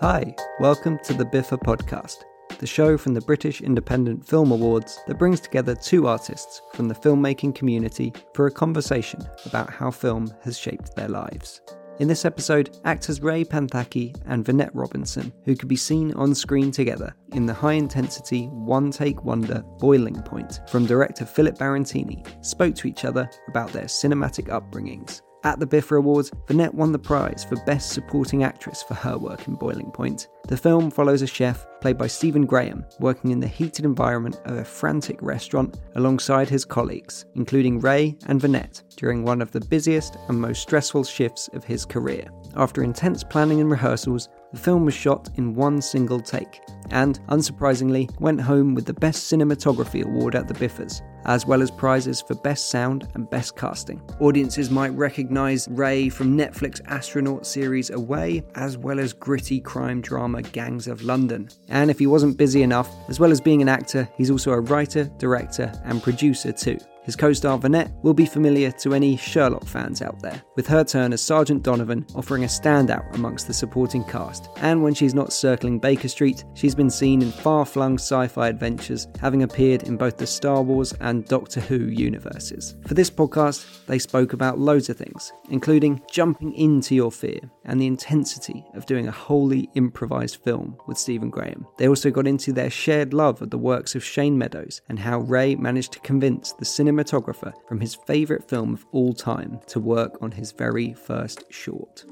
Hi, 0.00 0.34
welcome 0.60 0.98
to 1.04 1.12
the 1.12 1.26
BIFA 1.26 1.58
podcast, 1.58 2.24
the 2.58 2.66
show 2.66 2.96
from 2.96 3.12
the 3.12 3.20
British 3.20 3.60
Independent 3.60 4.26
Film 4.26 4.50
Awards 4.50 4.98
that 5.06 5.18
brings 5.18 5.40
together 5.40 5.74
two 5.74 6.06
artists 6.06 6.62
from 6.72 6.88
the 6.88 6.94
filmmaking 6.94 7.54
community 7.54 8.14
for 8.32 8.46
a 8.46 8.50
conversation 8.50 9.20
about 9.44 9.68
how 9.68 9.90
film 9.90 10.32
has 10.42 10.56
shaped 10.56 10.96
their 10.96 11.08
lives. 11.08 11.60
In 11.98 12.08
this 12.08 12.24
episode, 12.24 12.78
actors 12.86 13.20
Ray 13.20 13.44
Panthaki 13.44 14.18
and 14.24 14.42
Vinette 14.42 14.74
Robinson, 14.74 15.34
who 15.44 15.54
could 15.54 15.68
be 15.68 15.76
seen 15.76 16.14
on 16.14 16.34
screen 16.34 16.70
together 16.70 17.14
in 17.34 17.44
the 17.44 17.52
high 17.52 17.74
intensity 17.74 18.46
one 18.46 18.90
take 18.90 19.22
wonder 19.22 19.62
Boiling 19.80 20.22
Point 20.22 20.60
from 20.70 20.86
director 20.86 21.26
Philip 21.26 21.58
Barantini, 21.58 22.26
spoke 22.42 22.74
to 22.76 22.88
each 22.88 23.04
other 23.04 23.28
about 23.48 23.70
their 23.74 23.84
cinematic 23.84 24.48
upbringings 24.48 25.20
at 25.44 25.58
the 25.58 25.66
BIFA 25.66 25.98
Awards, 25.98 26.30
Vinette 26.46 26.74
won 26.74 26.92
the 26.92 26.98
prize 26.98 27.44
for 27.44 27.56
Best 27.64 27.90
Supporting 27.90 28.44
Actress 28.44 28.82
for 28.82 28.94
her 28.94 29.16
work 29.16 29.48
in 29.48 29.54
Boiling 29.54 29.90
Point. 29.90 30.28
The 30.48 30.56
film 30.56 30.90
follows 30.90 31.22
a 31.22 31.26
chef, 31.26 31.66
played 31.80 31.96
by 31.96 32.06
Stephen 32.06 32.46
Graham, 32.46 32.84
working 32.98 33.30
in 33.30 33.40
the 33.40 33.46
heated 33.46 33.84
environment 33.84 34.40
of 34.44 34.58
a 34.58 34.64
frantic 34.64 35.20
restaurant 35.22 35.80
alongside 35.94 36.48
his 36.48 36.64
colleagues, 36.64 37.24
including 37.34 37.80
Ray 37.80 38.16
and 38.26 38.40
Vinette, 38.40 38.82
during 38.96 39.22
one 39.22 39.40
of 39.40 39.52
the 39.52 39.60
busiest 39.60 40.16
and 40.28 40.40
most 40.40 40.62
stressful 40.62 41.04
shifts 41.04 41.48
of 41.52 41.64
his 41.64 41.84
career. 41.84 42.26
After 42.56 42.82
intense 42.82 43.22
planning 43.22 43.60
and 43.60 43.70
rehearsals, 43.70 44.28
the 44.52 44.58
film 44.58 44.84
was 44.84 44.94
shot 44.94 45.28
in 45.36 45.54
one 45.54 45.80
single 45.80 46.20
take, 46.20 46.60
and, 46.90 47.20
unsurprisingly, 47.28 48.10
went 48.20 48.40
home 48.40 48.74
with 48.74 48.86
the 48.86 48.94
Best 48.94 49.32
Cinematography 49.32 50.04
Award 50.04 50.34
at 50.34 50.48
the 50.48 50.54
BIFAs, 50.54 51.02
as 51.24 51.46
well 51.46 51.62
as 51.62 51.70
prizes 51.70 52.20
for 52.20 52.34
Best 52.34 52.70
Sound 52.70 53.08
and 53.14 53.28
Best 53.30 53.56
Casting. 53.56 54.00
Audiences 54.20 54.70
might 54.70 54.94
recognise 54.94 55.68
Ray 55.70 56.08
from 56.08 56.36
Netflix 56.36 56.80
astronaut 56.86 57.46
series 57.46 57.90
Away, 57.90 58.42
as 58.54 58.76
well 58.76 58.98
as 58.98 59.12
gritty 59.12 59.60
crime 59.60 60.00
drama 60.00 60.42
Gangs 60.42 60.88
of 60.88 61.02
London. 61.02 61.48
And 61.68 61.90
if 61.90 61.98
he 61.98 62.06
wasn't 62.06 62.36
busy 62.36 62.62
enough, 62.62 62.90
as 63.08 63.20
well 63.20 63.30
as 63.30 63.40
being 63.40 63.62
an 63.62 63.68
actor, 63.68 64.08
he's 64.16 64.30
also 64.30 64.50
a 64.52 64.60
writer, 64.60 65.04
director, 65.18 65.72
and 65.84 66.02
producer 66.02 66.52
too. 66.52 66.78
His 67.10 67.16
co 67.16 67.32
star 67.32 67.58
Vinette 67.58 67.90
will 68.04 68.14
be 68.14 68.24
familiar 68.24 68.70
to 68.70 68.94
any 68.94 69.16
Sherlock 69.16 69.66
fans 69.66 70.00
out 70.00 70.22
there, 70.22 70.40
with 70.54 70.68
her 70.68 70.84
turn 70.84 71.12
as 71.12 71.20
Sergeant 71.20 71.64
Donovan 71.64 72.06
offering 72.14 72.44
a 72.44 72.46
standout 72.46 73.12
amongst 73.16 73.48
the 73.48 73.52
supporting 73.52 74.04
cast. 74.04 74.48
And 74.58 74.80
when 74.80 74.94
she's 74.94 75.12
not 75.12 75.32
circling 75.32 75.80
Baker 75.80 76.06
Street, 76.06 76.44
she's 76.54 76.76
been 76.76 76.88
seen 76.88 77.20
in 77.20 77.32
far 77.32 77.66
flung 77.66 77.94
sci 77.94 78.28
fi 78.28 78.46
adventures, 78.46 79.08
having 79.20 79.42
appeared 79.42 79.88
in 79.88 79.96
both 79.96 80.18
the 80.18 80.26
Star 80.28 80.62
Wars 80.62 80.92
and 81.00 81.26
Doctor 81.26 81.58
Who 81.58 81.86
universes. 81.86 82.76
For 82.86 82.94
this 82.94 83.10
podcast, 83.10 83.66
they 83.86 83.98
spoke 83.98 84.32
about 84.32 84.60
loads 84.60 84.88
of 84.88 84.96
things, 84.96 85.32
including 85.48 86.00
jumping 86.08 86.54
into 86.54 86.94
your 86.94 87.10
fear 87.10 87.40
and 87.64 87.80
the 87.80 87.88
intensity 87.88 88.64
of 88.74 88.86
doing 88.86 89.08
a 89.08 89.12
wholly 89.12 89.68
improvised 89.74 90.36
film 90.36 90.76
with 90.86 90.96
Stephen 90.96 91.30
Graham. 91.30 91.66
They 91.76 91.88
also 91.88 92.12
got 92.12 92.28
into 92.28 92.52
their 92.52 92.70
shared 92.70 93.12
love 93.12 93.42
of 93.42 93.50
the 93.50 93.58
works 93.58 93.96
of 93.96 94.04
Shane 94.04 94.38
Meadows 94.38 94.80
and 94.88 94.98
how 94.98 95.18
Ray 95.20 95.56
managed 95.56 95.92
to 95.94 96.00
convince 96.00 96.52
the 96.52 96.64
cinematographer 97.04 97.52
from 97.66 97.80
his 97.80 97.94
favourite 97.94 98.48
film 98.48 98.74
of 98.74 98.86
all 98.92 99.12
time 99.14 99.60
to 99.68 99.80
work 99.80 100.18
on 100.20 100.32
his 100.32 100.52
very 100.52 100.92
first 100.92 101.44
short. 101.50 102.04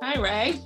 Hi, 0.00 0.18
Ray. 0.20 0.60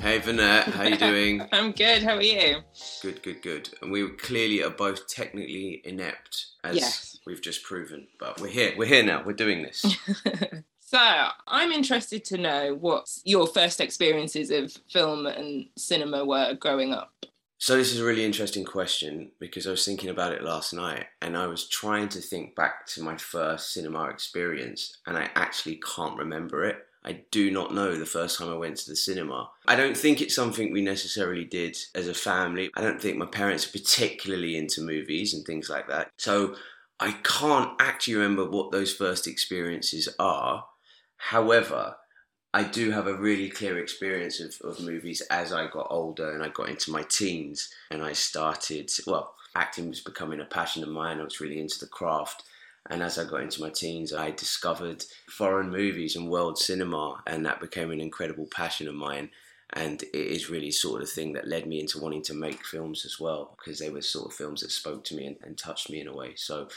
Hey 0.00 0.18
Vinette, 0.18 0.64
how 0.68 0.84
you 0.84 0.96
doing? 0.96 1.42
I'm 1.52 1.72
good. 1.72 2.02
How 2.02 2.16
are 2.16 2.22
you? 2.22 2.60
Good, 3.02 3.22
good, 3.22 3.42
good. 3.42 3.68
And 3.82 3.92
we 3.92 4.08
clearly 4.12 4.62
are 4.62 4.70
both 4.70 5.06
technically 5.08 5.82
inept, 5.84 6.46
as 6.64 6.76
Yes. 6.76 7.18
we've 7.26 7.42
just 7.42 7.62
proven. 7.64 8.06
But 8.18 8.40
we're 8.40 8.48
here. 8.48 8.72
We're 8.78 8.86
here 8.86 9.02
now. 9.02 9.22
We're 9.24 9.34
doing 9.34 9.62
this. 9.62 9.84
so, 10.80 10.98
I'm 11.46 11.70
interested 11.70 12.24
to 12.26 12.38
know 12.38 12.74
what 12.80 13.10
your 13.24 13.46
first 13.46 13.78
experiences 13.80 14.50
of 14.50 14.72
film 14.90 15.26
and 15.26 15.66
cinema 15.76 16.24
were 16.24 16.54
growing 16.54 16.94
up. 16.94 17.12
So 17.60 17.76
this 17.76 17.92
is 17.92 18.00
a 18.00 18.04
really 18.04 18.24
interesting 18.24 18.64
question 18.64 19.32
because 19.38 19.66
I 19.66 19.70
was 19.70 19.84
thinking 19.84 20.08
about 20.08 20.32
it 20.32 20.42
last 20.42 20.72
night, 20.72 21.04
and 21.20 21.36
I 21.36 21.46
was 21.46 21.68
trying 21.68 22.08
to 22.08 22.18
think 22.18 22.56
back 22.56 22.86
to 22.86 23.02
my 23.02 23.18
first 23.18 23.74
cinema 23.74 24.06
experience, 24.06 24.96
and 25.06 25.14
I 25.14 25.28
actually 25.34 25.78
can't 25.94 26.16
remember 26.16 26.64
it. 26.64 26.78
I 27.04 27.20
do 27.30 27.50
not 27.50 27.74
know 27.74 27.98
the 27.98 28.06
first 28.06 28.38
time 28.38 28.48
I 28.48 28.56
went 28.56 28.78
to 28.78 28.88
the 28.88 28.96
cinema. 28.96 29.50
I 29.68 29.76
don't 29.76 29.94
think 29.96 30.22
it's 30.22 30.34
something 30.34 30.72
we 30.72 30.80
necessarily 30.80 31.44
did 31.44 31.76
as 31.94 32.08
a 32.08 32.14
family. 32.14 32.70
I 32.76 32.80
don't 32.80 33.00
think 33.00 33.18
my 33.18 33.26
parents 33.26 33.66
are 33.66 33.78
particularly 33.78 34.56
into 34.56 34.80
movies 34.80 35.34
and 35.34 35.44
things 35.44 35.68
like 35.68 35.86
that. 35.88 36.10
So 36.16 36.56
I 36.98 37.12
can't 37.24 37.72
actually 37.78 38.14
remember 38.14 38.48
what 38.48 38.72
those 38.72 38.94
first 38.94 39.26
experiences 39.26 40.08
are. 40.18 40.64
However, 41.16 41.96
I 42.52 42.64
do 42.64 42.90
have 42.90 43.06
a 43.06 43.14
really 43.14 43.48
clear 43.48 43.78
experience 43.78 44.40
of, 44.40 44.60
of 44.68 44.80
movies 44.84 45.20
as 45.30 45.52
I 45.52 45.68
got 45.68 45.86
older 45.90 46.32
and 46.32 46.42
I 46.42 46.48
got 46.48 46.68
into 46.68 46.90
my 46.90 47.02
teens 47.04 47.72
and 47.90 48.02
I 48.02 48.12
started, 48.12 48.90
well, 49.06 49.34
acting 49.54 49.88
was 49.88 50.00
becoming 50.00 50.40
a 50.40 50.44
passion 50.44 50.82
of 50.82 50.88
mine. 50.88 51.20
I 51.20 51.24
was 51.24 51.40
really 51.40 51.60
into 51.60 51.78
the 51.78 51.86
craft. 51.86 52.42
And 52.88 53.02
as 53.02 53.18
I 53.18 53.24
got 53.24 53.42
into 53.42 53.60
my 53.60 53.70
teens, 53.70 54.12
I 54.12 54.30
discovered 54.30 55.04
foreign 55.28 55.70
movies 55.70 56.16
and 56.16 56.30
world 56.30 56.58
cinema, 56.58 57.22
and 57.26 57.44
that 57.44 57.60
became 57.60 57.90
an 57.90 58.00
incredible 58.00 58.48
passion 58.50 58.88
of 58.88 58.94
mine. 58.94 59.30
And 59.74 60.02
it 60.02 60.14
is 60.14 60.50
really 60.50 60.70
sort 60.72 61.02
of 61.02 61.06
the 61.06 61.14
thing 61.14 61.34
that 61.34 61.46
led 61.46 61.66
me 61.66 61.78
into 61.78 62.00
wanting 62.00 62.22
to 62.22 62.34
make 62.34 62.64
films 62.64 63.04
as 63.04 63.20
well, 63.20 63.54
because 63.58 63.78
they 63.78 63.90
were 63.90 64.02
sort 64.02 64.30
of 64.30 64.34
films 64.34 64.62
that 64.62 64.72
spoke 64.72 65.04
to 65.04 65.14
me 65.14 65.26
and, 65.26 65.36
and 65.42 65.58
touched 65.58 65.90
me 65.90 66.00
in 66.00 66.08
a 66.08 66.16
way. 66.16 66.32
So 66.34 66.68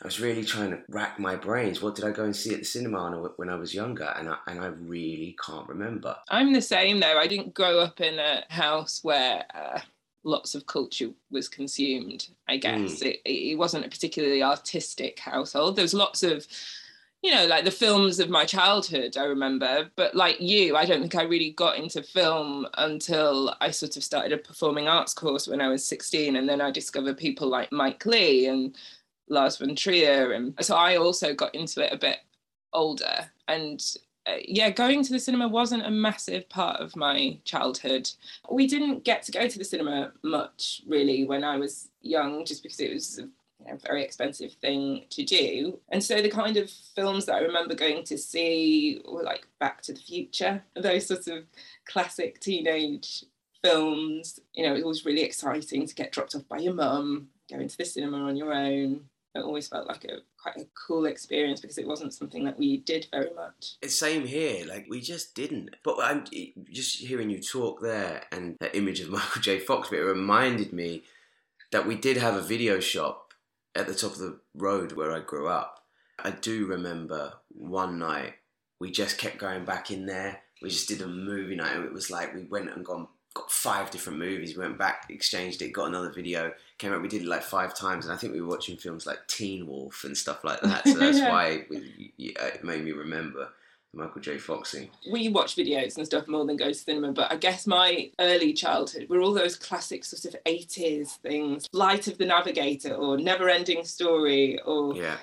I 0.00 0.06
was 0.06 0.20
really 0.20 0.44
trying 0.44 0.70
to 0.70 0.80
rack 0.88 1.18
my 1.18 1.36
brains. 1.36 1.82
What 1.82 1.94
did 1.94 2.04
I 2.04 2.10
go 2.10 2.24
and 2.24 2.34
see 2.34 2.52
at 2.54 2.60
the 2.60 2.64
cinema 2.64 3.10
when 3.36 3.48
I- 3.50 3.56
was 3.56 3.74
younger? 3.74 4.12
And 4.16 4.28
I, 4.28 4.36
and 4.46 4.60
I 4.60 4.66
really 4.66 5.36
can't 5.44 5.68
remember. 5.68 6.16
I'm 6.30 6.52
the 6.52 6.62
same 6.62 6.98
though. 7.00 7.18
I 7.18 7.26
didn't 7.26 7.54
grow 7.54 7.78
up 7.78 8.00
in 8.00 8.18
a 8.18 8.44
house 8.48 9.00
where 9.04 9.44
uh, 9.54 9.80
lots 10.24 10.54
of 10.54 10.66
culture 10.66 11.10
was 11.30 11.48
consumed. 11.48 12.28
I 12.48 12.56
guess 12.56 13.02
it, 13.02 13.20
it 13.24 13.58
wasn't 13.58 13.84
a 13.86 13.90
particularly 13.90 14.42
artistic 14.42 15.18
household. 15.18 15.76
There 15.76 15.84
was 15.84 15.94
lots 15.94 16.22
of, 16.22 16.46
you 17.22 17.32
know, 17.32 17.46
like 17.46 17.64
the 17.64 17.70
films 17.70 18.18
of 18.18 18.30
my 18.30 18.44
childhood. 18.44 19.16
I 19.16 19.24
remember, 19.24 19.90
but 19.94 20.14
like 20.14 20.40
you, 20.40 20.74
I 20.74 20.86
don't 20.86 21.00
think 21.00 21.14
I 21.14 21.22
really 21.22 21.50
got 21.50 21.76
into 21.76 22.02
film 22.02 22.66
until 22.78 23.54
I 23.60 23.70
sort 23.70 23.96
of 23.96 24.02
started 24.02 24.32
a 24.32 24.38
performing 24.38 24.88
arts 24.88 25.14
course 25.14 25.46
when 25.46 25.60
I 25.60 25.68
was 25.68 25.86
16, 25.86 26.34
and 26.34 26.48
then 26.48 26.60
I 26.60 26.70
discovered 26.70 27.18
people 27.18 27.46
like 27.46 27.70
Mike 27.70 28.04
Leigh 28.06 28.46
and 28.46 28.74
Lars 29.32 29.56
von 29.56 29.74
Trier, 29.74 30.32
and 30.32 30.54
so 30.60 30.76
I 30.76 30.96
also 30.96 31.34
got 31.34 31.54
into 31.54 31.84
it 31.84 31.92
a 31.92 31.98
bit 31.98 32.18
older 32.72 33.30
and 33.48 33.96
uh, 34.26 34.36
yeah, 34.46 34.70
going 34.70 35.02
to 35.02 35.12
the 35.12 35.18
cinema 35.18 35.48
wasn't 35.48 35.84
a 35.84 35.90
massive 35.90 36.48
part 36.48 36.80
of 36.80 36.94
my 36.94 37.38
childhood. 37.44 38.08
We 38.50 38.66
didn't 38.66 39.04
get 39.04 39.22
to 39.24 39.32
go 39.32 39.48
to 39.48 39.58
the 39.58 39.64
cinema 39.64 40.12
much 40.22 40.82
really 40.86 41.24
when 41.24 41.42
I 41.42 41.56
was 41.56 41.88
young, 42.02 42.44
just 42.44 42.62
because 42.62 42.80
it 42.80 42.92
was 42.92 43.18
a 43.18 43.22
you 43.22 43.72
know, 43.72 43.78
very 43.84 44.04
expensive 44.04 44.52
thing 44.54 45.06
to 45.10 45.24
do. 45.24 45.78
And 45.88 46.02
so 46.02 46.22
the 46.22 46.28
kind 46.28 46.56
of 46.56 46.70
films 46.70 47.26
that 47.26 47.34
I 47.34 47.40
remember 47.40 47.74
going 47.74 48.04
to 48.04 48.18
see 48.18 49.02
were 49.08 49.24
like 49.24 49.46
Back 49.58 49.82
to 49.82 49.92
the 49.92 50.00
Future, 50.00 50.62
those 50.76 51.06
sorts 51.06 51.26
of 51.26 51.44
classic 51.86 52.38
teenage 52.38 53.24
films. 53.64 54.38
You 54.54 54.68
know, 54.68 54.76
it 54.76 54.86
was 54.86 55.04
really 55.04 55.22
exciting 55.22 55.86
to 55.86 55.94
get 55.94 56.12
dropped 56.12 56.36
off 56.36 56.48
by 56.48 56.58
your 56.58 56.74
mum, 56.74 57.28
go 57.50 57.58
into 57.58 57.76
the 57.76 57.84
cinema 57.84 58.18
on 58.18 58.36
your 58.36 58.52
own. 58.52 59.08
It 59.34 59.40
always 59.40 59.68
felt 59.68 59.86
like 59.86 60.04
a 60.04 60.18
quite 60.36 60.56
a 60.56 60.66
cool 60.86 61.06
experience 61.06 61.60
because 61.60 61.78
it 61.78 61.86
wasn't 61.86 62.12
something 62.12 62.44
that 62.44 62.58
we 62.58 62.78
did 62.78 63.06
very 63.10 63.32
much. 63.34 63.76
It's 63.80 63.98
same 63.98 64.26
here. 64.26 64.66
Like 64.66 64.86
we 64.90 65.00
just 65.00 65.34
didn't. 65.34 65.70
But 65.82 65.96
I'm 66.02 66.24
just 66.70 66.98
hearing 66.98 67.30
you 67.30 67.40
talk 67.40 67.80
there, 67.80 68.24
and 68.30 68.56
that 68.60 68.76
image 68.76 69.00
of 69.00 69.08
Michael 69.10 69.40
J. 69.40 69.58
Fox, 69.58 69.88
but 69.88 69.98
it 69.98 70.04
reminded 70.04 70.72
me 70.72 71.04
that 71.70 71.86
we 71.86 71.94
did 71.94 72.18
have 72.18 72.34
a 72.34 72.42
video 72.42 72.78
shop 72.78 73.32
at 73.74 73.86
the 73.86 73.94
top 73.94 74.12
of 74.12 74.18
the 74.18 74.38
road 74.54 74.92
where 74.92 75.12
I 75.12 75.20
grew 75.20 75.48
up. 75.48 75.84
I 76.22 76.30
do 76.30 76.66
remember 76.66 77.32
one 77.48 77.98
night 77.98 78.34
we 78.78 78.90
just 78.90 79.16
kept 79.16 79.38
going 79.38 79.64
back 79.64 79.90
in 79.90 80.06
there. 80.06 80.40
We 80.60 80.68
just 80.68 80.88
did 80.88 81.00
a 81.00 81.06
movie 81.06 81.56
night, 81.56 81.76
and 81.76 81.84
it 81.84 81.92
was 81.92 82.10
like 82.10 82.34
we 82.34 82.42
went 82.44 82.70
and 82.70 82.84
gone 82.84 83.08
got 83.34 83.50
five 83.50 83.90
different 83.90 84.18
movies. 84.18 84.56
We 84.56 84.62
went 84.62 84.78
back, 84.78 85.06
exchanged 85.10 85.62
it, 85.62 85.72
got 85.72 85.88
another 85.88 86.10
video, 86.12 86.52
came 86.78 86.92
out. 86.92 87.02
We 87.02 87.08
did 87.08 87.22
it 87.22 87.28
like 87.28 87.42
five 87.42 87.74
times, 87.74 88.04
and 88.06 88.14
I 88.14 88.16
think 88.16 88.32
we 88.32 88.40
were 88.40 88.48
watching 88.48 88.76
films 88.76 89.06
like 89.06 89.26
Teen 89.28 89.66
Wolf 89.66 90.04
and 90.04 90.16
stuff 90.16 90.44
like 90.44 90.60
that. 90.62 90.86
So 90.86 90.94
that's 90.94 91.18
Yeah. 91.18 91.30
why 91.32 91.64
we, 91.70 92.12
it 92.18 92.62
made 92.64 92.84
me 92.84 92.92
remember 92.92 93.48
Michael 93.94 94.22
J. 94.22 94.38
Fox 94.38 94.72
thing. 94.72 94.88
we 95.10 95.28
watch 95.28 95.54
videos 95.54 95.98
and 95.98 96.06
stuff 96.06 96.26
more 96.26 96.46
than 96.46 96.56
go 96.56 96.68
to 96.68 96.74
cinema, 96.74 97.12
but 97.12 97.30
I 97.30 97.36
guess 97.36 97.66
my 97.66 98.10
early 98.18 98.54
childhood 98.54 99.06
were 99.10 99.20
all 99.20 99.34
those 99.34 99.54
classic 99.56 100.02
sort 100.04 100.34
of 100.34 100.42
80s 100.44 101.16
things, 101.18 101.66
Flight 101.70 102.06
of 102.08 102.16
the 102.16 102.24
Navigator 102.24 102.94
or 102.94 103.18
Never 103.18 103.50
Ending 103.50 103.84
Story 103.84 104.58
or 104.64 104.94
Yeah, 104.96 105.16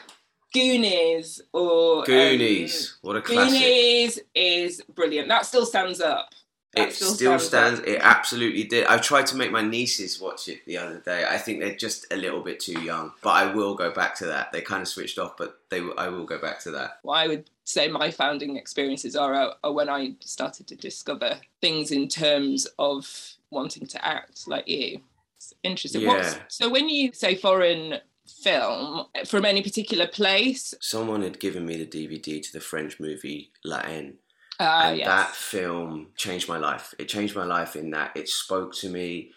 Goonies 0.53 1.41
or 1.53 1.99
um, 1.99 2.05
Goonies. 2.05 2.97
what 3.01 3.15
a 3.15 3.21
classic. 3.21 3.59
Goonies 3.59 4.19
is 4.35 4.81
brilliant. 4.93 5.27
That 5.29 5.45
still 5.45 5.65
stands 5.65 5.99
up. 6.01 6.29
It 6.75 6.93
still, 6.93 7.13
still 7.13 7.39
stands. 7.39 7.79
It 7.81 7.99
absolutely 8.01 8.63
did. 8.63 8.85
I 8.85 8.97
tried 8.97 9.25
to 9.27 9.35
make 9.35 9.51
my 9.51 9.61
nieces 9.61 10.21
watch 10.21 10.47
it 10.47 10.65
the 10.65 10.77
other 10.77 10.99
day. 10.99 11.25
I 11.27 11.37
think 11.37 11.59
they're 11.59 11.75
just 11.75 12.11
a 12.13 12.15
little 12.15 12.41
bit 12.41 12.59
too 12.59 12.79
young, 12.81 13.11
but 13.23 13.31
I 13.31 13.53
will 13.53 13.73
go 13.73 13.91
back 13.91 14.15
to 14.15 14.27
that. 14.27 14.51
They 14.51 14.61
kind 14.61 14.81
of 14.81 14.87
switched 14.87 15.17
off, 15.17 15.35
but 15.35 15.59
they 15.69 15.81
I 15.97 16.09
will 16.09 16.25
go 16.25 16.39
back 16.39 16.59
to 16.61 16.71
that. 16.71 16.99
Well, 17.03 17.17
I 17.17 17.27
would 17.27 17.49
say 17.63 17.87
my 17.87 18.11
founding 18.11 18.55
experiences 18.55 19.15
are, 19.15 19.55
are 19.63 19.73
when 19.73 19.89
I 19.89 20.13
started 20.19 20.67
to 20.67 20.75
discover 20.75 21.39
things 21.61 21.91
in 21.91 22.07
terms 22.07 22.67
of 22.77 23.35
wanting 23.49 23.87
to 23.87 24.05
act 24.05 24.47
like 24.47 24.67
you. 24.67 25.01
It's 25.37 25.53
interesting. 25.63 26.01
Yeah. 26.01 26.09
What's, 26.09 26.37
so 26.49 26.69
when 26.69 26.87
you 26.87 27.13
say 27.13 27.35
foreign 27.35 27.99
film 28.43 29.05
from 29.25 29.43
any 29.43 29.63
particular 29.63 30.05
place? 30.05 30.75
Someone 30.79 31.23
had 31.23 31.39
given 31.39 31.65
me 31.65 31.83
the 31.83 31.85
DVD 31.85 32.41
to 32.43 32.53
the 32.53 32.59
French 32.59 32.99
movie 32.99 33.51
La 33.65 33.81
Haine 33.81 34.17
uh, 34.59 34.81
and 34.85 34.97
yes. 34.97 35.07
that 35.07 35.35
film 35.35 36.07
changed 36.17 36.49
my 36.49 36.57
life. 36.57 36.93
It 36.99 37.07
changed 37.07 37.35
my 37.35 37.45
life 37.45 37.75
in 37.75 37.91
that 37.91 38.11
it 38.15 38.27
spoke 38.27 38.73
to 38.75 38.89
me. 38.89 39.31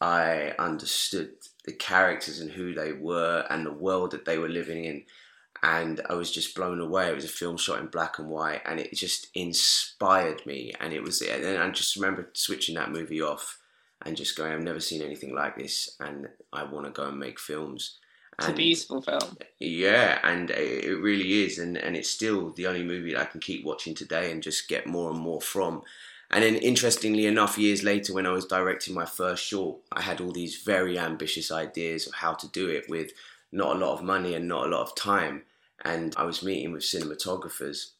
I 0.00 0.54
understood 0.58 1.32
the 1.64 1.72
characters 1.72 2.40
and 2.40 2.50
who 2.50 2.74
they 2.74 2.92
were 2.92 3.44
and 3.50 3.64
the 3.64 3.72
world 3.72 4.12
that 4.12 4.24
they 4.24 4.38
were 4.38 4.48
living 4.48 4.84
in. 4.84 5.04
And 5.62 6.00
I 6.08 6.14
was 6.14 6.32
just 6.32 6.56
blown 6.56 6.80
away. 6.80 7.08
It 7.08 7.14
was 7.14 7.24
a 7.24 7.28
film 7.28 7.56
shot 7.56 7.78
in 7.78 7.86
black 7.86 8.18
and 8.18 8.28
white, 8.28 8.62
and 8.64 8.80
it 8.80 8.92
just 8.94 9.28
inspired 9.34 10.44
me. 10.44 10.72
And 10.80 10.92
it 10.92 11.04
was, 11.04 11.22
and 11.22 11.58
I 11.58 11.70
just 11.70 11.94
remember 11.94 12.30
switching 12.32 12.74
that 12.74 12.90
movie 12.90 13.22
off 13.22 13.60
and 14.04 14.16
just 14.16 14.36
going, 14.36 14.52
"I've 14.52 14.60
never 14.62 14.80
seen 14.80 15.02
anything 15.02 15.34
like 15.34 15.56
this, 15.56 15.94
and 16.00 16.28
I 16.52 16.64
want 16.64 16.86
to 16.86 16.90
go 16.90 17.08
and 17.08 17.18
make 17.18 17.38
films." 17.38 17.98
It's 18.38 18.46
and, 18.46 18.54
a 18.54 18.56
beautiful 18.56 19.02
film. 19.02 19.36
Yeah, 19.58 20.18
and 20.22 20.50
it 20.50 20.98
really 21.00 21.44
is, 21.44 21.58
and 21.58 21.76
and 21.76 21.96
it's 21.96 22.10
still 22.10 22.50
the 22.50 22.66
only 22.66 22.82
movie 22.82 23.12
that 23.12 23.20
I 23.20 23.26
can 23.26 23.40
keep 23.40 23.64
watching 23.64 23.94
today 23.94 24.32
and 24.32 24.42
just 24.42 24.68
get 24.68 24.86
more 24.86 25.10
and 25.10 25.20
more 25.20 25.40
from. 25.40 25.82
And 26.30 26.42
then, 26.42 26.56
interestingly 26.56 27.26
enough, 27.26 27.58
years 27.58 27.82
later, 27.82 28.14
when 28.14 28.26
I 28.26 28.32
was 28.32 28.46
directing 28.46 28.94
my 28.94 29.04
first 29.04 29.44
short, 29.44 29.80
I 29.92 30.00
had 30.00 30.20
all 30.20 30.32
these 30.32 30.62
very 30.62 30.98
ambitious 30.98 31.52
ideas 31.52 32.06
of 32.06 32.14
how 32.14 32.32
to 32.32 32.48
do 32.48 32.68
it 32.68 32.88
with 32.88 33.12
not 33.52 33.76
a 33.76 33.78
lot 33.78 33.92
of 33.92 34.02
money 34.02 34.34
and 34.34 34.48
not 34.48 34.66
a 34.66 34.70
lot 34.70 34.80
of 34.80 34.96
time. 34.96 35.42
And 35.84 36.14
I 36.16 36.24
was 36.24 36.42
meeting 36.42 36.72
with 36.72 36.84
cinematographers 36.84 37.90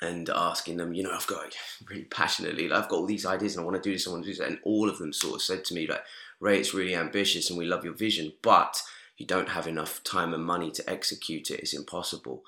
and 0.00 0.28
asking 0.28 0.78
them, 0.78 0.92
you 0.92 1.04
know, 1.04 1.12
I've 1.12 1.26
got 1.28 1.54
really 1.88 2.04
passionately, 2.04 2.68
like, 2.68 2.82
I've 2.82 2.88
got 2.88 2.96
all 2.96 3.06
these 3.06 3.26
ideas 3.26 3.54
and 3.54 3.62
I 3.62 3.64
want 3.64 3.80
to 3.80 3.88
do 3.88 3.94
this, 3.94 4.08
I 4.08 4.10
want 4.10 4.24
to 4.24 4.30
do 4.30 4.36
this. 4.36 4.46
And 4.46 4.58
all 4.64 4.88
of 4.90 4.98
them 4.98 5.12
sort 5.12 5.36
of 5.36 5.42
said 5.42 5.64
to 5.66 5.74
me, 5.74 5.86
like, 5.86 6.02
Ray, 6.40 6.58
it's 6.58 6.74
really 6.74 6.96
ambitious 6.96 7.48
and 7.48 7.58
we 7.58 7.66
love 7.66 7.84
your 7.84 7.94
vision, 7.94 8.32
but 8.42 8.82
you 9.22 9.26
don't 9.28 9.50
have 9.50 9.68
enough 9.68 10.02
time 10.02 10.34
and 10.34 10.44
money 10.44 10.70
to 10.72 10.90
execute 10.90 11.50
it, 11.50 11.60
it's 11.60 11.72
impossible. 11.72 12.42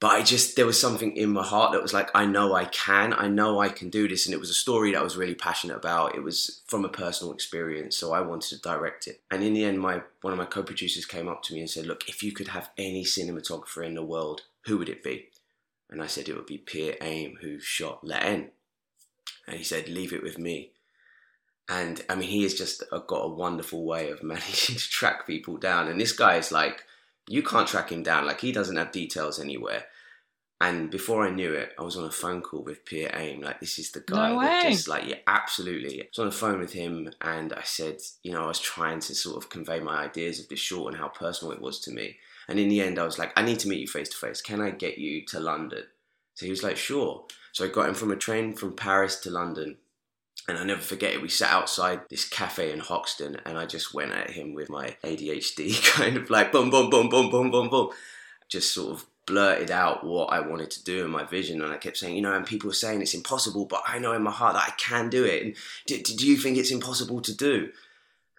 But 0.00 0.10
I 0.10 0.22
just, 0.22 0.56
there 0.56 0.66
was 0.66 0.78
something 0.78 1.16
in 1.16 1.30
my 1.30 1.44
heart 1.44 1.72
that 1.72 1.80
was 1.80 1.94
like, 1.94 2.10
I 2.14 2.26
know 2.26 2.54
I 2.54 2.66
can, 2.66 3.14
I 3.14 3.28
know 3.28 3.60
I 3.60 3.68
can 3.68 3.88
do 3.88 4.06
this. 4.06 4.26
And 4.26 4.34
it 4.34 4.40
was 4.40 4.50
a 4.50 4.54
story 4.54 4.92
that 4.92 4.98
I 4.98 5.02
was 5.02 5.16
really 5.16 5.36
passionate 5.36 5.76
about. 5.76 6.14
It 6.14 6.22
was 6.22 6.60
from 6.66 6.84
a 6.84 6.90
personal 6.90 7.32
experience, 7.32 7.96
so 7.96 8.12
I 8.12 8.20
wanted 8.20 8.48
to 8.50 8.60
direct 8.60 9.06
it. 9.06 9.22
And 9.30 9.42
in 9.42 9.54
the 9.54 9.64
end, 9.64 9.80
my 9.80 10.02
one 10.20 10.32
of 10.32 10.38
my 10.38 10.44
co 10.44 10.62
producers 10.62 11.06
came 11.06 11.28
up 11.28 11.42
to 11.44 11.54
me 11.54 11.60
and 11.60 11.70
said, 11.70 11.86
Look, 11.86 12.08
if 12.08 12.22
you 12.22 12.32
could 12.32 12.48
have 12.48 12.70
any 12.76 13.04
cinematographer 13.04 13.86
in 13.86 13.94
the 13.94 14.04
world, 14.04 14.42
who 14.66 14.76
would 14.76 14.88
it 14.88 15.02
be? 15.02 15.28
And 15.88 16.02
I 16.02 16.08
said, 16.08 16.28
It 16.28 16.34
would 16.34 16.46
be 16.46 16.58
Pierre 16.58 16.96
Aïm, 17.00 17.34
who 17.40 17.60
shot 17.60 18.00
La 18.02 18.16
Haine. 18.16 18.50
And 19.46 19.56
he 19.56 19.64
said, 19.64 19.88
Leave 19.88 20.12
it 20.12 20.22
with 20.22 20.36
me. 20.36 20.72
And 21.72 22.04
I 22.10 22.16
mean, 22.16 22.28
he 22.28 22.42
has 22.42 22.52
just 22.52 22.82
uh, 22.92 22.98
got 22.98 23.24
a 23.24 23.34
wonderful 23.34 23.84
way 23.84 24.10
of 24.10 24.22
managing 24.22 24.76
to 24.76 24.90
track 24.90 25.26
people 25.26 25.56
down. 25.56 25.88
And 25.88 25.98
this 25.98 26.12
guy 26.12 26.36
is 26.36 26.52
like, 26.52 26.84
you 27.28 27.42
can't 27.42 27.66
track 27.66 27.90
him 27.90 28.02
down. 28.02 28.26
Like, 28.26 28.40
he 28.40 28.52
doesn't 28.52 28.76
have 28.76 28.92
details 28.92 29.40
anywhere. 29.40 29.84
And 30.60 30.90
before 30.90 31.26
I 31.26 31.30
knew 31.30 31.54
it, 31.54 31.72
I 31.78 31.82
was 31.82 31.96
on 31.96 32.04
a 32.04 32.10
phone 32.10 32.42
call 32.42 32.62
with 32.62 32.84
Pierre 32.84 33.10
Aïm. 33.10 33.42
Like, 33.42 33.58
this 33.58 33.78
is 33.78 33.90
the 33.90 34.00
guy 34.00 34.28
no 34.28 34.40
that 34.40 34.70
just 34.70 34.86
like, 34.86 35.06
yeah, 35.06 35.16
absolutely. 35.26 36.02
I 36.02 36.06
was 36.08 36.18
on 36.18 36.26
the 36.26 36.32
phone 36.32 36.60
with 36.60 36.72
him 36.72 37.10
and 37.20 37.52
I 37.54 37.62
said, 37.62 37.96
you 38.22 38.32
know, 38.32 38.44
I 38.44 38.48
was 38.48 38.60
trying 38.60 39.00
to 39.00 39.14
sort 39.14 39.42
of 39.42 39.50
convey 39.50 39.80
my 39.80 40.04
ideas 40.04 40.38
of 40.38 40.48
this 40.48 40.60
short 40.60 40.92
and 40.92 41.00
how 41.00 41.08
personal 41.08 41.52
it 41.52 41.60
was 41.60 41.80
to 41.80 41.90
me. 41.90 42.18
And 42.48 42.60
in 42.60 42.68
the 42.68 42.82
end, 42.82 42.98
I 42.98 43.04
was 43.04 43.18
like, 43.18 43.32
I 43.34 43.42
need 43.42 43.58
to 43.60 43.68
meet 43.68 43.80
you 43.80 43.88
face 43.88 44.10
to 44.10 44.16
face. 44.16 44.40
Can 44.40 44.60
I 44.60 44.70
get 44.70 44.98
you 44.98 45.24
to 45.26 45.40
London? 45.40 45.84
So 46.34 46.44
he 46.44 46.50
was 46.50 46.62
like, 46.62 46.76
sure. 46.76 47.24
So 47.52 47.64
I 47.64 47.68
got 47.68 47.88
him 47.88 47.94
from 47.94 48.12
a 48.12 48.16
train 48.16 48.54
from 48.54 48.76
Paris 48.76 49.16
to 49.20 49.30
London 49.30 49.78
and 50.48 50.58
I 50.58 50.64
never 50.64 50.80
forget 50.80 51.12
it. 51.12 51.22
We 51.22 51.28
sat 51.28 51.50
outside 51.50 52.00
this 52.10 52.28
cafe 52.28 52.72
in 52.72 52.80
Hoxton, 52.80 53.40
and 53.46 53.56
I 53.56 53.66
just 53.66 53.94
went 53.94 54.12
at 54.12 54.30
him 54.30 54.54
with 54.54 54.68
my 54.68 54.96
ADHD, 55.04 55.82
kind 55.94 56.16
of 56.16 56.30
like 56.30 56.52
boom, 56.52 56.70
boom, 56.70 56.90
boom, 56.90 57.08
boom, 57.08 57.30
boom, 57.30 57.50
boom, 57.50 57.68
boom. 57.68 57.90
Just 58.48 58.74
sort 58.74 58.92
of 58.92 59.06
blurted 59.24 59.70
out 59.70 60.04
what 60.04 60.32
I 60.32 60.40
wanted 60.40 60.70
to 60.72 60.84
do 60.84 61.04
and 61.04 61.12
my 61.12 61.24
vision, 61.24 61.62
and 61.62 61.72
I 61.72 61.76
kept 61.76 61.96
saying, 61.96 62.16
you 62.16 62.22
know, 62.22 62.34
and 62.34 62.44
people 62.44 62.68
were 62.68 62.74
saying 62.74 63.02
it's 63.02 63.14
impossible, 63.14 63.66
but 63.66 63.82
I 63.86 63.98
know 63.98 64.12
in 64.12 64.22
my 64.22 64.32
heart 64.32 64.54
that 64.54 64.68
I 64.68 64.74
can 64.76 65.08
do 65.08 65.24
it. 65.24 65.42
And 65.42 65.56
do, 65.86 66.02
do 66.02 66.26
you 66.26 66.36
think 66.36 66.56
it's 66.56 66.72
impossible 66.72 67.20
to 67.22 67.36
do? 67.36 67.70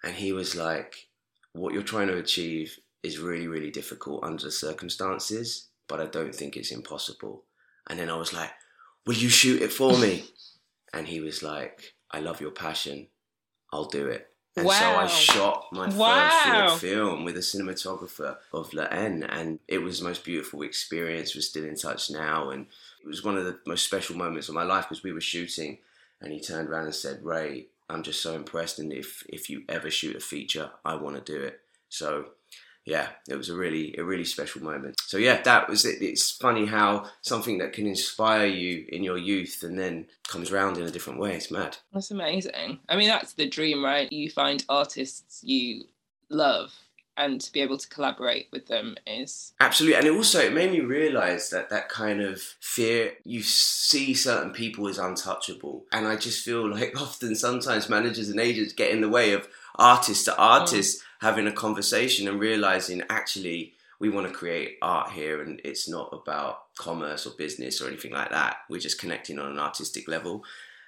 And 0.04 0.14
he 0.14 0.34
was 0.34 0.56
like, 0.56 1.08
what 1.54 1.74
you're 1.74 1.84
trying 1.84 2.08
to 2.08 2.18
achieve 2.18 2.78
is 3.02 3.20
really, 3.20 3.48
really 3.48 3.72
difficult 3.72 4.24
under 4.24 4.44
the 4.44 4.52
circumstances, 4.52 5.68
but 5.88 6.02
I 6.02 6.06
don't 6.06 6.36
think 6.36 6.58
it's 6.58 6.72
impossible. 6.72 7.44
And 7.90 8.00
then 8.00 8.10
I 8.10 8.16
was 8.16 8.34
like, 8.34 8.52
will 9.06 9.16
you 9.16 9.30
shoot 9.30 9.62
it 9.62 9.72
for 9.72 9.98
me? 9.98 10.26
and 10.94 11.08
he 11.08 11.20
was 11.20 11.44
like, 11.44 11.96
"I 12.12 12.20
love 12.20 12.42
your 12.42 12.52
passion. 12.52 13.08
I'll 13.72 13.86
do 13.86 14.08
it." 14.08 14.30
And 14.56 14.68
wow. 14.68 14.74
so 14.74 14.86
I 14.86 15.08
shot 15.08 15.66
my 15.72 15.88
wow. 15.90 16.30
first 16.30 16.46
short 16.46 16.80
film 16.80 17.26
with 17.26 17.36
a 17.38 17.40
cinematographer 17.40 18.38
of 18.54 18.74
La 18.74 18.88
Haine, 18.88 19.24
and 19.24 19.60
it 19.68 19.80
was 19.80 20.00
the 20.00 20.06
most 20.06 20.24
beautiful 20.24 20.62
experience. 20.62 21.34
We're 21.34 21.42
still 21.42 21.66
in 21.66 21.76
touch 21.76 22.12
now, 22.12 22.52
and 22.52 22.68
it 23.04 23.08
was 23.08 23.24
one 23.24 23.36
of 23.36 23.46
the 23.46 23.60
most 23.66 23.86
special 23.86 24.16
moments 24.16 24.50
of 24.50 24.56
my 24.56 24.64
life 24.64 24.86
because 24.88 25.04
we 25.04 25.12
were 25.12 25.22
shooting, 25.22 25.80
and 26.22 26.32
he 26.32 26.40
turned 26.40 26.70
around 26.70 26.86
and 26.86 26.96
said, 26.96 27.26
"Ray, 27.26 27.68
I'm 27.90 28.04
just 28.04 28.22
so 28.22 28.36
impressed, 28.36 28.78
and 28.78 28.94
if 28.94 29.26
if 29.28 29.50
you 29.50 29.64
ever 29.68 29.90
shoot 29.90 30.16
a 30.16 30.20
feature, 30.20 30.72
I 30.86 30.96
want 30.96 31.16
to 31.16 31.34
do 31.34 31.42
it." 31.42 31.62
So 31.90 32.34
yeah, 32.86 33.10
it 33.30 33.36
was 33.36 33.50
a 33.50 33.56
really 33.56 33.96
a 33.98 34.04
really 34.04 34.26
special 34.26 34.62
moment. 34.62 35.00
So 35.06 35.18
yeah, 35.18 35.42
that 35.44 35.70
was 35.70 35.86
it. 35.86 36.02
It's 36.02 36.32
funny 36.32 36.66
how 36.66 37.10
something 37.22 37.58
that 37.60 37.74
can 37.74 37.88
inspire 37.88 38.46
you 38.46 38.86
in 38.90 39.04
your 39.04 39.18
youth 39.18 39.64
and 39.64 39.80
then 39.80 40.08
comes 40.28 40.52
around 40.52 40.78
in 40.78 40.84
a 40.84 40.92
different 40.92 41.20
way. 41.20 41.36
It's 41.36 41.52
mad. 41.52 41.78
That's 41.94 42.12
amazing. 42.12 42.80
I 42.90 42.96
mean, 42.98 43.08
that's 43.08 43.34
the 43.34 43.48
dream, 43.48 43.84
right? 43.84 44.12
You 44.12 44.30
find 44.30 44.64
artists 44.68 45.42
you 45.44 45.86
love 46.30 46.74
and 47.16 47.42
to 47.42 47.52
be 47.52 47.62
able 47.62 47.78
to 47.78 47.88
collaborate 47.88 48.48
with 48.52 48.68
them 48.68 48.96
is 49.06 49.54
absolutely 49.60 49.98
and 49.98 50.08
it 50.08 50.16
also 50.16 50.40
it 50.40 50.54
made 50.54 50.72
me 50.72 50.80
realize 50.80 51.50
that 51.50 51.70
that 51.70 51.90
kind 51.90 52.22
of 52.22 52.42
fear 52.60 53.14
you 53.24 53.42
see 53.42 54.14
certain 54.14 54.52
people 54.52 54.88
as 54.88 54.98
untouchable 54.98 55.86
and 55.92 56.08
i 56.08 56.16
just 56.16 56.44
feel 56.44 56.70
like 56.70 57.00
often 57.02 57.36
sometimes 57.36 57.90
managers 57.90 58.30
and 58.30 58.40
agents 58.40 58.74
get 58.74 58.92
in 58.92 59.02
the 59.02 59.10
way 59.10 59.32
of 59.34 59.48
artist 59.76 60.26
to 60.26 60.38
artist 60.38 61.00
mm. 61.00 61.04
having 61.22 61.48
a 61.48 61.52
conversation 61.52 62.28
and 62.28 62.40
realizing 62.40 63.02
actually 63.10 63.74
we 64.00 64.10
want 64.10 64.28
to 64.28 64.34
create 64.34 64.78
art 64.82 65.12
here 65.12 65.42
and 65.42 65.62
it's 65.64 65.88
not 65.88 66.10
about 66.12 66.64
commerce 66.76 67.26
or 67.26 67.32
business 67.38 67.82
or 67.82 67.88
anything 67.88 68.12
like 68.12 68.32
that. 68.32 68.58
We're 68.70 68.82
just 68.82 69.00
connecting 69.00 69.40
on 69.40 69.52
an 69.52 69.60
artistic 69.60 70.10
level. 70.10 70.44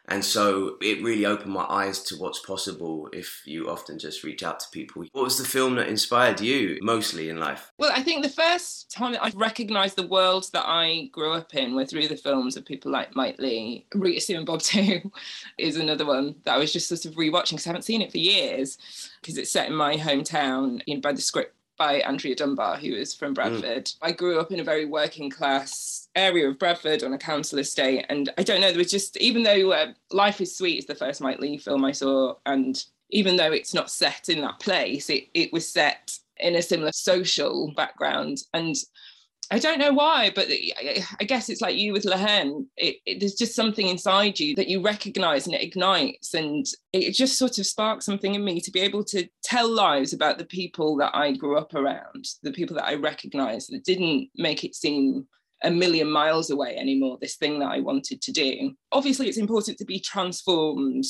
And 0.08 0.24
so 0.24 0.78
it 0.82 1.04
really 1.04 1.26
opened 1.26 1.54
my 1.54 1.66
eyes 1.68 2.04
to 2.04 2.16
what's 2.16 2.40
possible 2.40 3.10
if 3.12 3.42
you 3.46 3.70
often 3.70 3.98
just 3.98 4.24
reach 4.24 4.44
out 4.44 4.60
to 4.60 4.70
people. 4.72 5.04
What 5.12 5.24
was 5.24 5.38
the 5.38 5.48
film 5.48 5.76
that 5.76 5.88
inspired 5.88 6.40
you 6.42 6.78
mostly 6.82 7.30
in 7.30 7.40
life? 7.40 7.72
Well, 7.78 7.92
I 7.94 8.04
think 8.04 8.24
the 8.24 8.30
first 8.30 8.92
time 8.92 9.14
that 9.14 9.24
I 9.24 9.32
recognised 9.36 9.96
the 9.96 10.08
world 10.08 10.48
that 10.54 10.66
I 10.68 11.10
grew 11.12 11.34
up 11.34 11.56
in 11.56 11.76
were 11.76 11.86
through 11.86 12.08
the 12.08 12.18
films 12.18 12.56
of 12.56 12.66
people 12.66 12.92
like 12.92 13.16
Mike 13.16 13.38
Leigh. 13.40 13.86
Rita 13.94 14.22
Sue 14.22 14.38
and 14.38 14.46
Bob 14.46 14.62
too 14.62 15.12
is 15.58 15.78
another 15.78 16.06
one 16.06 16.36
that 16.44 16.56
I 16.56 16.58
was 16.58 16.72
just 16.72 16.88
sort 16.88 17.06
of 17.06 17.14
rewatching 17.14 17.52
because 17.52 17.68
I 17.68 17.70
haven't 17.70 17.84
seen 17.84 18.02
it 18.02 18.12
for 18.12 18.18
years 18.20 18.78
because 19.22 19.38
it's 19.38 19.52
set 19.52 19.68
in 19.68 19.76
my 19.76 19.96
hometown 19.98 20.82
you 20.86 20.96
know, 20.96 21.02
by 21.02 21.14
the 21.14 21.22
script 21.22 21.56
by 21.78 22.00
Andrea 22.02 22.36
Dunbar, 22.36 22.78
who 22.78 22.94
is 22.94 23.14
from 23.14 23.30
hmm. 23.30 23.34
Bradford. 23.36 23.86
Mm. 23.86 23.96
I 24.02 24.12
grew 24.12 24.40
up 24.40 24.52
in 24.52 24.60
a 24.60 24.64
very 24.64 24.86
working 24.86 25.30
class 25.30 26.08
area 26.16 26.48
of 26.48 26.60
Bradford 26.60 27.04
on 27.04 27.14
a 27.14 27.18
council 27.18 27.60
estate. 27.60 28.06
And 28.10 28.32
I 28.38 28.44
don't 28.44 28.62
know, 28.62 28.70
there 28.70 28.78
was 28.78 28.92
just, 28.92 29.18
even 29.18 29.44
though 29.44 29.72
uh, 29.72 29.94
Life 30.12 30.42
is 30.42 30.56
Sweet 30.56 30.80
is 30.80 30.86
the 30.86 30.96
first 30.96 31.22
Mike 31.22 31.40
Leigh 31.40 31.58
film 31.58 31.84
I 31.84 31.92
saw, 31.92 32.36
and 32.46 32.84
even 33.10 33.36
though 33.36 33.52
it's 33.52 33.74
not 33.74 33.92
set 33.92 34.30
in 34.30 34.42
that 34.42 34.60
place, 34.60 35.10
it, 35.10 35.28
it 35.34 35.54
was 35.54 35.68
set 35.68 36.18
in 36.38 36.56
a 36.56 36.62
similar 36.62 36.92
social 36.92 37.72
background. 37.76 38.44
And 38.54 38.76
I 39.52 39.60
don't 39.60 39.80
know 39.80 39.94
why, 39.94 40.32
but 40.34 40.48
I 40.50 41.24
guess 41.26 41.50
it's 41.50 41.62
like 41.62 41.76
you 41.76 41.94
with 41.94 42.06
La 42.06 42.18
It, 42.78 42.98
it, 43.06 43.20
there's 43.20 43.36
just 43.36 43.56
something 43.56 43.88
inside 43.88 44.40
you 44.40 44.56
that 44.56 44.68
you 44.68 44.82
recognize 44.82 45.46
and 45.46 45.56
it 45.56 45.62
ignites. 45.62 46.34
And 46.34 46.66
it 46.94 47.12
just 47.12 47.38
sort 47.38 47.58
of 47.60 47.66
sparks 47.66 48.06
something 48.06 48.34
in 48.34 48.44
me 48.44 48.60
to 48.62 48.72
be 48.72 48.82
able 48.82 49.04
to 49.06 49.28
tell 49.44 49.70
lives 49.70 50.14
about 50.14 50.38
the 50.38 50.46
people 50.46 50.98
that 50.98 51.16
I 51.16 51.34
grew 51.34 51.58
up 51.58 51.74
around, 51.76 52.26
the 52.44 52.52
people 52.52 52.76
that 52.78 52.88
I 52.88 52.96
recognized 52.96 53.72
that 53.72 53.86
didn't 53.86 54.30
make 54.36 54.64
it 54.64 54.76
seem 54.76 55.28
a 55.64 55.72
million 55.72 56.10
miles 56.10 56.50
away 56.50 56.76
anymore, 56.78 57.18
this 57.22 57.36
thing 57.36 57.60
that 57.60 57.72
I 57.72 57.80
wanted 57.80 58.22
to 58.22 58.32
do. 58.32 58.74
Obviously, 58.92 59.28
it's 59.28 59.38
important 59.38 59.78
to 59.78 59.86
be 59.86 60.00
transformed 60.00 61.06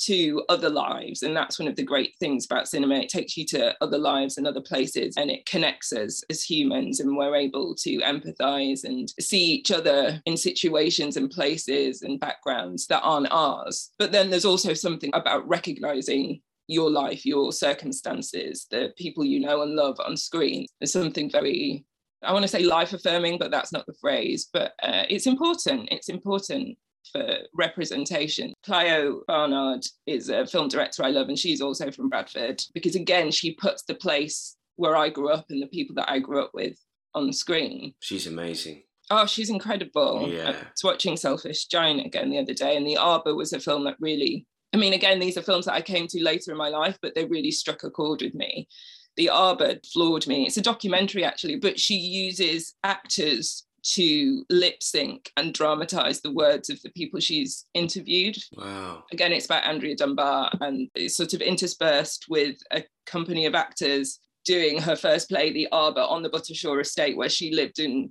to 0.00 0.42
other 0.48 0.70
lives. 0.70 1.22
And 1.22 1.36
that's 1.36 1.58
one 1.58 1.68
of 1.68 1.76
the 1.76 1.82
great 1.82 2.16
things 2.18 2.46
about 2.46 2.68
cinema. 2.68 2.96
It 2.96 3.08
takes 3.08 3.36
you 3.36 3.44
to 3.46 3.74
other 3.80 3.98
lives 3.98 4.38
and 4.38 4.46
other 4.46 4.60
places 4.60 5.14
and 5.16 5.30
it 5.30 5.46
connects 5.46 5.92
us 5.92 6.22
as 6.30 6.42
humans. 6.42 7.00
And 7.00 7.16
we're 7.16 7.36
able 7.36 7.74
to 7.76 7.98
empathize 7.98 8.84
and 8.84 9.12
see 9.20 9.42
each 9.42 9.70
other 9.70 10.20
in 10.26 10.36
situations 10.36 11.16
and 11.16 11.30
places 11.30 12.02
and 12.02 12.20
backgrounds 12.20 12.86
that 12.86 13.02
aren't 13.02 13.30
ours. 13.30 13.90
But 13.98 14.12
then 14.12 14.30
there's 14.30 14.44
also 14.44 14.74
something 14.74 15.10
about 15.14 15.46
recognizing 15.48 16.40
your 16.66 16.90
life, 16.90 17.26
your 17.26 17.52
circumstances, 17.52 18.66
the 18.70 18.92
people 18.96 19.24
you 19.24 19.40
know 19.40 19.62
and 19.62 19.74
love 19.74 19.98
on 20.04 20.16
screen. 20.16 20.66
There's 20.78 20.92
something 20.92 21.30
very 21.30 21.84
I 22.22 22.34
want 22.34 22.42
to 22.42 22.48
say 22.48 22.62
life 22.64 22.92
affirming, 22.92 23.38
but 23.38 23.50
that's 23.50 23.72
not 23.72 23.86
the 23.86 23.94
phrase. 23.94 24.48
But 24.52 24.74
uh, 24.82 25.04
it's 25.08 25.26
important. 25.26 25.88
It's 25.90 26.10
important 26.10 26.76
for 27.12 27.38
representation. 27.54 28.52
Clio 28.64 29.22
Barnard 29.26 29.84
is 30.06 30.28
a 30.28 30.46
film 30.46 30.68
director 30.68 31.04
I 31.04 31.10
love, 31.10 31.28
and 31.28 31.38
she's 31.38 31.60
also 31.60 31.90
from 31.90 32.08
Bradford 32.08 32.62
because, 32.74 32.94
again, 32.94 33.30
she 33.30 33.54
puts 33.54 33.82
the 33.82 33.94
place 33.94 34.56
where 34.76 34.96
I 34.96 35.08
grew 35.08 35.30
up 35.30 35.46
and 35.50 35.62
the 35.62 35.66
people 35.66 35.94
that 35.96 36.10
I 36.10 36.18
grew 36.18 36.42
up 36.42 36.52
with 36.54 36.76
on 37.14 37.32
screen. 37.32 37.94
She's 38.00 38.26
amazing. 38.26 38.82
Oh, 39.10 39.26
she's 39.26 39.50
incredible. 39.50 40.28
Yeah. 40.28 40.50
I 40.50 40.52
was 40.52 40.84
watching 40.84 41.16
Selfish 41.16 41.66
Giant 41.66 42.06
again 42.06 42.30
the 42.30 42.38
other 42.38 42.54
day, 42.54 42.76
and 42.76 42.86
The 42.86 42.96
Arbor 42.96 43.34
was 43.34 43.52
a 43.52 43.60
film 43.60 43.84
that 43.84 43.96
really, 43.98 44.46
I 44.72 44.76
mean, 44.76 44.92
again, 44.92 45.18
these 45.18 45.36
are 45.36 45.42
films 45.42 45.66
that 45.66 45.74
I 45.74 45.82
came 45.82 46.06
to 46.06 46.22
later 46.22 46.52
in 46.52 46.56
my 46.56 46.68
life, 46.68 46.96
but 47.02 47.14
they 47.14 47.24
really 47.24 47.50
struck 47.50 47.82
a 47.82 47.90
chord 47.90 48.22
with 48.22 48.34
me. 48.34 48.68
The 49.16 49.28
Arbor 49.28 49.80
floored 49.92 50.28
me. 50.28 50.46
It's 50.46 50.56
a 50.56 50.62
documentary, 50.62 51.24
actually, 51.24 51.56
but 51.56 51.80
she 51.80 51.96
uses 51.96 52.74
actors 52.84 53.66
to 53.82 54.44
lip 54.50 54.82
sync 54.82 55.30
and 55.36 55.54
dramatize 55.54 56.20
the 56.20 56.32
words 56.32 56.70
of 56.70 56.80
the 56.82 56.90
people 56.90 57.20
she's 57.20 57.66
interviewed. 57.74 58.36
Wow. 58.56 59.04
Again, 59.12 59.32
it's 59.32 59.46
about 59.46 59.64
Andrea 59.64 59.96
Dunbar 59.96 60.50
and 60.60 60.88
it's 60.94 61.16
sort 61.16 61.34
of 61.34 61.40
interspersed 61.40 62.26
with 62.28 62.56
a 62.72 62.84
company 63.06 63.46
of 63.46 63.54
actors 63.54 64.18
doing 64.44 64.80
her 64.80 64.96
first 64.96 65.28
play, 65.28 65.52
The 65.52 65.68
Arbor, 65.72 66.00
on 66.00 66.22
the 66.22 66.30
Buttershaw 66.30 66.78
estate 66.78 67.16
where 67.16 67.28
she 67.28 67.52
lived 67.52 67.78
and 67.78 68.10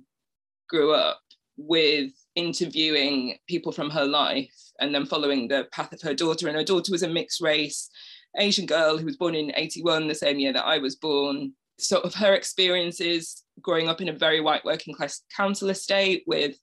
grew 0.68 0.92
up, 0.92 1.20
with 1.56 2.12
interviewing 2.36 3.36
people 3.46 3.72
from 3.72 3.90
her 3.90 4.06
life 4.06 4.54
and 4.80 4.94
then 4.94 5.04
following 5.04 5.46
the 5.46 5.68
path 5.72 5.92
of 5.92 6.00
her 6.00 6.14
daughter. 6.14 6.48
And 6.48 6.56
her 6.56 6.64
daughter 6.64 6.92
was 6.92 7.02
a 7.02 7.08
mixed 7.08 7.40
race 7.40 7.90
Asian 8.38 8.66
girl 8.66 8.96
who 8.96 9.04
was 9.04 9.16
born 9.16 9.34
in 9.34 9.52
81, 9.54 10.08
the 10.08 10.14
same 10.14 10.38
year 10.38 10.52
that 10.52 10.64
I 10.64 10.78
was 10.78 10.96
born. 10.96 11.52
Sort 11.78 12.04
of 12.04 12.14
her 12.14 12.34
experiences 12.34 13.42
growing 13.62 13.88
up 13.88 14.00
in 14.00 14.08
a 14.08 14.12
very 14.12 14.40
white 14.40 14.64
working 14.64 14.94
class 14.94 15.22
council 15.34 15.70
estate 15.70 16.24
with 16.26 16.56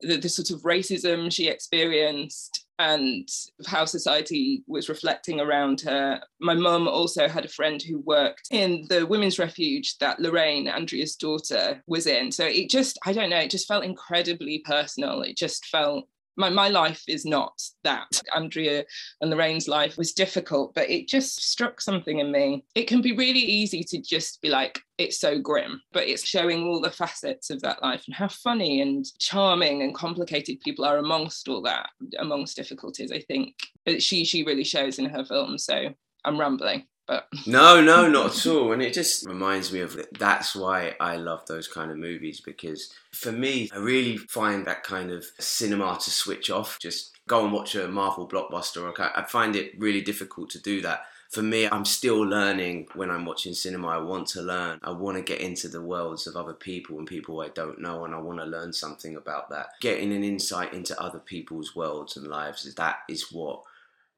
the, 0.00 0.16
the 0.16 0.28
sort 0.28 0.50
of 0.50 0.62
racism 0.62 1.32
she 1.32 1.48
experienced 1.48 2.66
and 2.78 3.28
how 3.66 3.84
society 3.86 4.62
was 4.66 4.88
reflecting 4.88 5.40
around 5.40 5.80
her. 5.80 6.20
My 6.40 6.54
mum 6.54 6.86
also 6.88 7.26
had 7.26 7.46
a 7.46 7.48
friend 7.48 7.82
who 7.82 8.00
worked 8.00 8.48
in 8.50 8.84
the 8.90 9.06
women's 9.06 9.38
refuge 9.38 9.96
that 9.98 10.20
Lorraine, 10.20 10.68
Andrea's 10.68 11.16
daughter, 11.16 11.82
was 11.86 12.06
in. 12.06 12.30
So 12.30 12.44
it 12.44 12.68
just, 12.68 12.98
I 13.06 13.14
don't 13.14 13.30
know, 13.30 13.38
it 13.38 13.50
just 13.50 13.68
felt 13.68 13.84
incredibly 13.84 14.58
personal. 14.58 15.22
It 15.22 15.38
just 15.38 15.66
felt 15.66 16.06
my, 16.36 16.50
my 16.50 16.68
life 16.68 17.02
is 17.08 17.24
not 17.24 17.60
that. 17.84 18.22
Andrea 18.34 18.84
and 19.20 19.30
Lorraine's 19.30 19.68
life 19.68 19.96
was 19.96 20.12
difficult, 20.12 20.74
but 20.74 20.90
it 20.90 21.08
just 21.08 21.42
struck 21.42 21.80
something 21.80 22.18
in 22.18 22.30
me. 22.30 22.64
It 22.74 22.86
can 22.86 23.00
be 23.00 23.16
really 23.16 23.40
easy 23.40 23.82
to 23.84 24.00
just 24.00 24.40
be 24.42 24.48
like, 24.48 24.80
it's 24.98 25.20
so 25.20 25.38
grim, 25.38 25.80
but 25.92 26.06
it's 26.06 26.26
showing 26.26 26.64
all 26.64 26.80
the 26.80 26.90
facets 26.90 27.50
of 27.50 27.60
that 27.62 27.82
life 27.82 28.04
and 28.06 28.14
how 28.14 28.28
funny 28.28 28.80
and 28.80 29.04
charming 29.18 29.82
and 29.82 29.94
complicated 29.94 30.60
people 30.60 30.84
are 30.84 30.98
amongst 30.98 31.48
all 31.48 31.62
that, 31.62 31.88
amongst 32.18 32.56
difficulties, 32.56 33.12
I 33.12 33.20
think. 33.20 33.54
She 33.98 34.24
she 34.24 34.42
really 34.42 34.64
shows 34.64 34.98
in 34.98 35.06
her 35.06 35.24
film. 35.24 35.58
So 35.58 35.94
I'm 36.24 36.40
rambling 36.40 36.86
but 37.06 37.28
no 37.46 37.80
no 37.80 38.08
not 38.08 38.36
at 38.36 38.46
all 38.46 38.72
and 38.72 38.82
it 38.82 38.92
just 38.92 39.26
reminds 39.26 39.72
me 39.72 39.80
of 39.80 39.98
that's 40.18 40.54
why 40.54 40.94
i 41.00 41.16
love 41.16 41.44
those 41.46 41.68
kind 41.68 41.90
of 41.90 41.96
movies 41.96 42.40
because 42.40 42.92
for 43.12 43.32
me 43.32 43.68
i 43.72 43.78
really 43.78 44.16
find 44.16 44.66
that 44.66 44.82
kind 44.82 45.10
of 45.10 45.24
cinema 45.38 45.98
to 46.00 46.10
switch 46.10 46.50
off 46.50 46.78
just 46.80 47.12
go 47.28 47.44
and 47.44 47.52
watch 47.52 47.74
a 47.74 47.88
marvel 47.88 48.28
blockbuster 48.28 48.92
i 49.16 49.22
find 49.22 49.56
it 49.56 49.72
really 49.78 50.00
difficult 50.00 50.50
to 50.50 50.60
do 50.60 50.80
that 50.80 51.02
for 51.30 51.42
me, 51.42 51.68
I'm 51.68 51.84
still 51.84 52.20
learning 52.20 52.88
when 52.94 53.10
I'm 53.10 53.24
watching 53.24 53.52
cinema. 53.52 53.88
I 53.88 53.98
want 53.98 54.28
to 54.28 54.42
learn. 54.42 54.78
I 54.82 54.92
want 54.92 55.16
to 55.16 55.22
get 55.22 55.40
into 55.40 55.68
the 55.68 55.82
worlds 55.82 56.26
of 56.26 56.36
other 56.36 56.52
people 56.52 56.98
and 56.98 57.06
people 57.06 57.40
I 57.40 57.48
don't 57.48 57.80
know, 57.80 58.04
and 58.04 58.14
I 58.14 58.18
want 58.18 58.38
to 58.38 58.44
learn 58.44 58.72
something 58.72 59.16
about 59.16 59.50
that. 59.50 59.66
Getting 59.80 60.12
an 60.12 60.24
insight 60.24 60.72
into 60.72 61.00
other 61.00 61.18
people's 61.18 61.74
worlds 61.74 62.16
and 62.16 62.26
lives, 62.28 62.72
that 62.74 62.98
is 63.08 63.32
what 63.32 63.62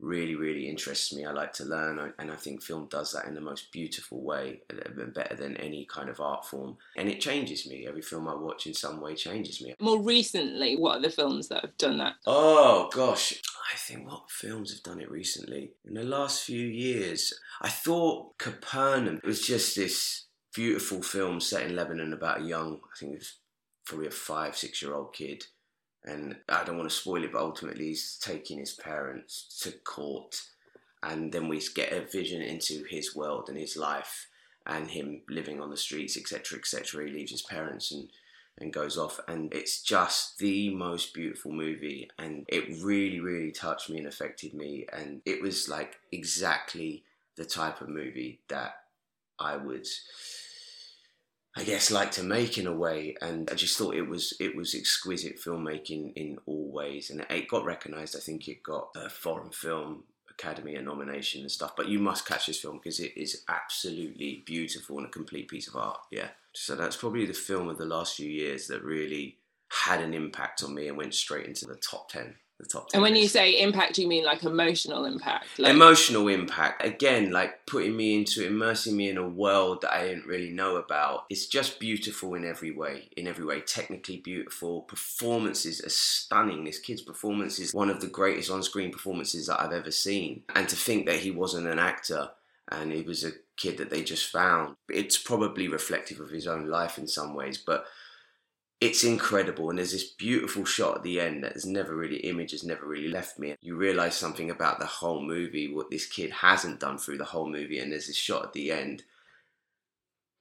really, 0.00 0.34
really 0.34 0.68
interests 0.68 1.12
me. 1.14 1.24
I 1.24 1.32
like 1.32 1.52
to 1.54 1.64
learn, 1.64 2.12
and 2.18 2.30
I 2.30 2.36
think 2.36 2.62
film 2.62 2.86
does 2.90 3.12
that 3.12 3.26
in 3.26 3.34
the 3.34 3.40
most 3.40 3.72
beautiful 3.72 4.22
way, 4.22 4.62
better 5.14 5.34
than 5.34 5.56
any 5.56 5.84
kind 5.86 6.08
of 6.08 6.20
art 6.20 6.44
form. 6.44 6.76
And 6.96 7.08
it 7.08 7.20
changes 7.20 7.66
me. 7.68 7.86
Every 7.86 8.02
film 8.02 8.28
I 8.28 8.34
watch 8.34 8.66
in 8.66 8.74
some 8.74 9.00
way 9.00 9.14
changes 9.14 9.62
me. 9.62 9.74
More 9.80 10.00
recently, 10.00 10.76
what 10.76 10.98
are 10.98 11.02
the 11.02 11.10
films 11.10 11.48
that 11.48 11.62
have 11.62 11.76
done 11.78 11.98
that? 11.98 12.14
Oh, 12.26 12.88
gosh. 12.92 13.34
I 13.72 13.76
think 13.76 14.06
what 14.06 14.30
films 14.30 14.72
have 14.72 14.82
done 14.82 15.00
it 15.00 15.10
recently? 15.10 15.72
In 15.84 15.94
the 15.94 16.04
last 16.04 16.44
few 16.44 16.66
years, 16.66 17.32
I 17.60 17.68
thought 17.68 18.38
Capernaum 18.38 19.20
was 19.24 19.46
just 19.46 19.76
this 19.76 20.26
beautiful 20.54 21.02
film 21.02 21.40
set 21.40 21.64
in 21.64 21.76
Lebanon 21.76 22.12
about 22.12 22.40
a 22.40 22.44
young, 22.44 22.80
I 22.84 22.98
think 22.98 23.12
it 23.12 23.18
was 23.18 23.38
probably 23.84 24.06
a 24.06 24.10
five, 24.10 24.56
six 24.56 24.82
year 24.82 24.94
old 24.94 25.12
kid 25.12 25.44
and 26.04 26.36
I 26.48 26.64
don't 26.64 26.78
want 26.78 26.88
to 26.88 26.96
spoil 26.96 27.24
it, 27.24 27.32
but 27.32 27.42
ultimately 27.42 27.88
he's 27.88 28.18
taking 28.20 28.58
his 28.58 28.74
parents 28.74 29.60
to 29.62 29.72
court, 29.72 30.40
and 31.02 31.32
then 31.32 31.48
we 31.48 31.60
get 31.74 31.92
a 31.92 32.00
vision 32.00 32.42
into 32.42 32.84
his 32.88 33.14
world 33.14 33.48
and 33.48 33.58
his 33.58 33.76
life, 33.76 34.28
and 34.66 34.88
him 34.88 35.22
living 35.28 35.60
on 35.60 35.70
the 35.70 35.76
streets, 35.76 36.16
etc., 36.16 36.58
etc. 36.58 37.06
He 37.06 37.12
leaves 37.12 37.32
his 37.32 37.42
parents 37.42 37.92
and 37.92 38.08
and 38.60 38.72
goes 38.72 38.98
off, 38.98 39.20
and 39.28 39.52
it's 39.54 39.82
just 39.82 40.38
the 40.38 40.70
most 40.70 41.14
beautiful 41.14 41.52
movie, 41.52 42.10
and 42.18 42.44
it 42.48 42.82
really, 42.82 43.20
really 43.20 43.52
touched 43.52 43.88
me 43.88 43.98
and 43.98 44.06
affected 44.06 44.52
me, 44.52 44.84
and 44.92 45.22
it 45.24 45.40
was 45.40 45.68
like 45.68 45.96
exactly 46.10 47.04
the 47.36 47.44
type 47.44 47.80
of 47.80 47.88
movie 47.88 48.40
that 48.48 48.80
I 49.38 49.56
would 49.56 49.86
I 51.56 51.64
guess 51.64 51.90
like 51.90 52.12
to 52.12 52.22
make 52.22 52.58
in 52.58 52.66
a 52.66 52.72
way, 52.72 53.16
and 53.20 53.50
I 53.50 53.54
just 53.54 53.76
thought 53.76 53.94
it 53.94 54.08
was 54.08 54.34
it 54.38 54.54
was 54.54 54.74
exquisite 54.74 55.40
filmmaking 55.40 56.12
in 56.14 56.38
all 56.46 56.70
ways, 56.70 57.10
and 57.10 57.26
it 57.28 57.48
got 57.48 57.64
recognised. 57.64 58.16
I 58.16 58.20
think 58.20 58.48
it 58.48 58.62
got 58.62 58.90
a 58.94 59.08
foreign 59.08 59.50
film 59.50 60.04
Academy 60.38 60.76
a 60.76 60.82
nomination 60.82 61.42
and 61.42 61.50
stuff. 61.50 61.74
But 61.76 61.88
you 61.88 61.98
must 61.98 62.26
catch 62.26 62.46
this 62.46 62.60
film 62.60 62.78
because 62.78 63.00
it 63.00 63.12
is 63.16 63.42
absolutely 63.48 64.42
beautiful 64.46 64.98
and 64.98 65.06
a 65.06 65.10
complete 65.10 65.48
piece 65.48 65.68
of 65.68 65.76
art. 65.76 66.00
Yeah, 66.10 66.28
so 66.52 66.76
that's 66.76 66.96
probably 66.96 67.26
the 67.26 67.32
film 67.32 67.68
of 67.68 67.78
the 67.78 67.84
last 67.84 68.16
few 68.16 68.28
years 68.28 68.68
that 68.68 68.84
really 68.84 69.38
had 69.70 70.00
an 70.00 70.14
impact 70.14 70.62
on 70.62 70.74
me 70.74 70.88
and 70.88 70.96
went 70.96 71.14
straight 71.14 71.46
into 71.46 71.66
the 71.66 71.76
top 71.76 72.10
ten 72.10 72.36
the 72.58 72.66
top. 72.66 72.88
And 72.92 73.02
when 73.02 73.16
you 73.16 73.28
say 73.28 73.60
impact, 73.60 73.98
you 73.98 74.08
mean 74.08 74.24
like 74.24 74.42
emotional 74.42 75.04
impact? 75.04 75.46
Like... 75.58 75.72
Emotional 75.72 76.28
impact. 76.28 76.84
Again, 76.84 77.30
like 77.30 77.66
putting 77.66 77.96
me 77.96 78.16
into, 78.16 78.46
immersing 78.46 78.96
me 78.96 79.08
in 79.08 79.16
a 79.16 79.28
world 79.28 79.82
that 79.82 79.92
I 79.92 80.08
didn't 80.08 80.26
really 80.26 80.50
know 80.50 80.76
about. 80.76 81.24
It's 81.30 81.46
just 81.46 81.78
beautiful 81.78 82.34
in 82.34 82.44
every 82.44 82.70
way. 82.70 83.10
In 83.16 83.26
every 83.26 83.44
way, 83.44 83.60
technically 83.60 84.18
beautiful. 84.18 84.82
Performances 84.82 85.80
are 85.84 85.90
stunning. 85.90 86.64
This 86.64 86.78
kid's 86.78 87.02
performance 87.02 87.58
is 87.58 87.72
one 87.72 87.90
of 87.90 88.00
the 88.00 88.08
greatest 88.08 88.50
on-screen 88.50 88.90
performances 88.90 89.46
that 89.46 89.60
I've 89.60 89.72
ever 89.72 89.90
seen. 89.90 90.42
And 90.54 90.68
to 90.68 90.76
think 90.76 91.06
that 91.06 91.20
he 91.20 91.30
wasn't 91.30 91.68
an 91.68 91.78
actor 91.78 92.30
and 92.70 92.92
he 92.92 93.02
was 93.02 93.24
a 93.24 93.32
kid 93.56 93.78
that 93.78 93.90
they 93.90 94.02
just 94.02 94.30
found, 94.30 94.76
it's 94.88 95.16
probably 95.16 95.68
reflective 95.68 96.20
of 96.20 96.30
his 96.30 96.46
own 96.46 96.66
life 96.66 96.98
in 96.98 97.08
some 97.08 97.34
ways, 97.34 97.56
but 97.56 97.86
it's 98.80 99.02
incredible 99.02 99.70
and 99.70 99.78
there's 99.78 99.92
this 99.92 100.12
beautiful 100.12 100.64
shot 100.64 100.98
at 100.98 101.02
the 101.02 101.20
end 101.20 101.42
that 101.42 101.52
has 101.52 101.66
never 101.66 101.96
really 101.96 102.18
image 102.18 102.52
has 102.52 102.64
never 102.64 102.86
really 102.86 103.08
left 103.08 103.38
me 103.38 103.56
you 103.60 103.76
realize 103.76 104.14
something 104.14 104.50
about 104.50 104.78
the 104.78 104.86
whole 104.86 105.20
movie 105.20 105.72
what 105.72 105.90
this 105.90 106.06
kid 106.06 106.30
hasn't 106.30 106.80
done 106.80 106.96
through 106.98 107.18
the 107.18 107.24
whole 107.24 107.50
movie 107.50 107.78
and 107.78 107.90
there's 107.92 108.06
this 108.06 108.16
shot 108.16 108.44
at 108.44 108.52
the 108.52 108.70
end 108.70 109.02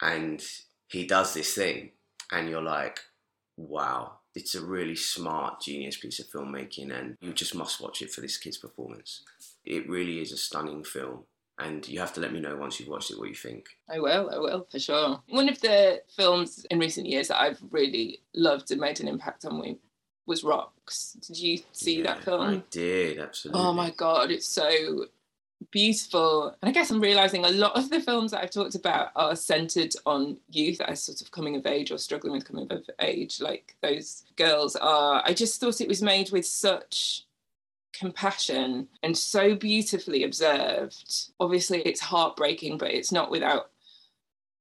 and 0.01 0.44
he 0.88 1.06
does 1.06 1.34
this 1.34 1.53
thing 1.53 1.91
and 2.32 2.50
you're 2.50 2.62
like 2.62 3.00
wow 3.58 4.17
it's 4.38 4.53
a 4.53 4.63
really 4.63 4.96
smart 4.96 5.60
genius 5.62 5.98
piece 5.98 6.20
of 6.20 6.27
filmmaking 6.27 6.98
and 6.98 7.17
you 7.22 7.34
just 7.34 7.56
must 7.56 7.82
watch 7.82 8.03
it 8.03 8.12
for 8.12 8.22
this 8.22 8.38
kid's 8.38 8.58
performance. 8.58 9.24
It 9.65 9.89
really 9.89 10.22
is 10.22 10.32
a 10.32 10.38
stunning 10.38 10.84
film 10.84 11.24
and 11.60 11.88
you 11.88 12.00
have 12.00 12.14
to 12.14 12.22
let 12.22 12.32
me 12.32 12.40
know 12.40 12.56
once 12.56 12.80
you've 12.80 12.90
watched 12.90 13.12
it 13.12 13.20
what 13.20 13.30
you 13.30 13.36
think. 13.36 13.68
I 13.90 14.00
will, 14.00 14.30
I 14.30 14.38
will 14.38 14.68
for 14.70 14.80
sure. 14.80 15.22
One 15.30 15.50
of 15.50 15.60
the 15.62 16.02
films 16.16 16.66
in 16.70 16.80
recent 16.80 17.08
years 17.08 17.30
that 17.30 17.42
I've 17.42 17.60
really 17.72 18.20
loved 18.36 18.72
and 18.72 18.80
made 18.82 19.00
an 19.00 19.08
impact 19.08 19.46
on 19.46 19.60
me 19.60 19.78
was 20.26 20.44
Rocks. 20.44 21.18
Did 21.26 21.40
you 21.40 21.60
see 21.72 22.00
yeah, 22.00 22.04
that 22.04 22.24
film? 22.24 22.42
I 22.42 22.64
did, 22.70 23.18
oh 23.20 23.24
absolutely. 23.24 23.62
Oh 23.62 23.74
my 23.74 23.92
god, 23.92 24.30
it's 24.30 24.48
so 24.48 25.06
beautiful. 25.72 26.56
And 26.62 26.70
I 26.70 26.72
guess 26.72 26.92
I'm 26.92 27.02
realizing 27.02 27.46
a 27.46 27.50
lot 27.50 27.76
of 27.76 27.90
the 27.90 28.00
films 28.00 28.32
that 28.32 28.44
I've 28.44 28.52
talked 28.52 28.76
about 28.76 29.10
are 29.16 29.36
centered 29.36 29.96
on 30.06 30.38
youth 30.50 30.82
as 30.82 31.04
sort 31.04 31.22
of 31.22 31.32
coming 31.32 31.56
of 31.56 31.66
age 31.66 31.92
or 31.92 31.98
struggling 31.98 32.34
with 32.34 32.46
coming 32.46 32.68
of 32.72 32.90
age. 33.00 33.42
Like 33.42 33.76
those 33.82 34.26
girls 34.36 34.76
are. 34.76 35.24
I 35.26 35.34
just 35.34 35.60
thought 35.60 35.82
it 35.82 35.88
was 35.88 36.02
made 36.02 36.32
with 36.32 36.46
such 36.46 37.24
compassion 37.98 38.88
and 39.04 39.18
so 39.18 39.56
beautifully 39.56 40.24
observed. 40.24 41.32
Obviously, 41.39 41.82
it's 41.82 42.01
heartbreaking, 42.01 42.77
but 42.77 42.92
it's 42.92 43.12
not 43.12 43.32
without 43.32 43.72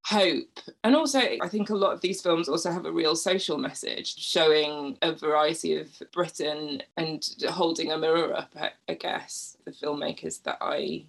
hope. 0.05 0.59
And 0.83 0.95
also, 0.95 1.19
I 1.19 1.47
think 1.49 1.69
a 1.69 1.75
lot 1.75 1.93
of 1.93 2.01
these 2.01 2.21
films 2.21 2.47
also 2.47 2.71
have 2.71 2.85
a 2.85 2.91
real 2.91 3.15
social 3.15 3.57
message, 3.57 4.17
showing 4.17 4.97
a 5.01 5.11
variety 5.11 5.75
of 5.75 5.89
Britain 6.13 6.81
and 6.95 7.27
holding 7.49 7.91
a 7.91 7.97
mirror 7.97 8.33
up, 8.35 8.55
I 8.87 8.93
guess. 8.93 9.57
The 9.65 9.71
filmmakers 9.71 10.41
that 10.43 10.57
I 10.61 11.05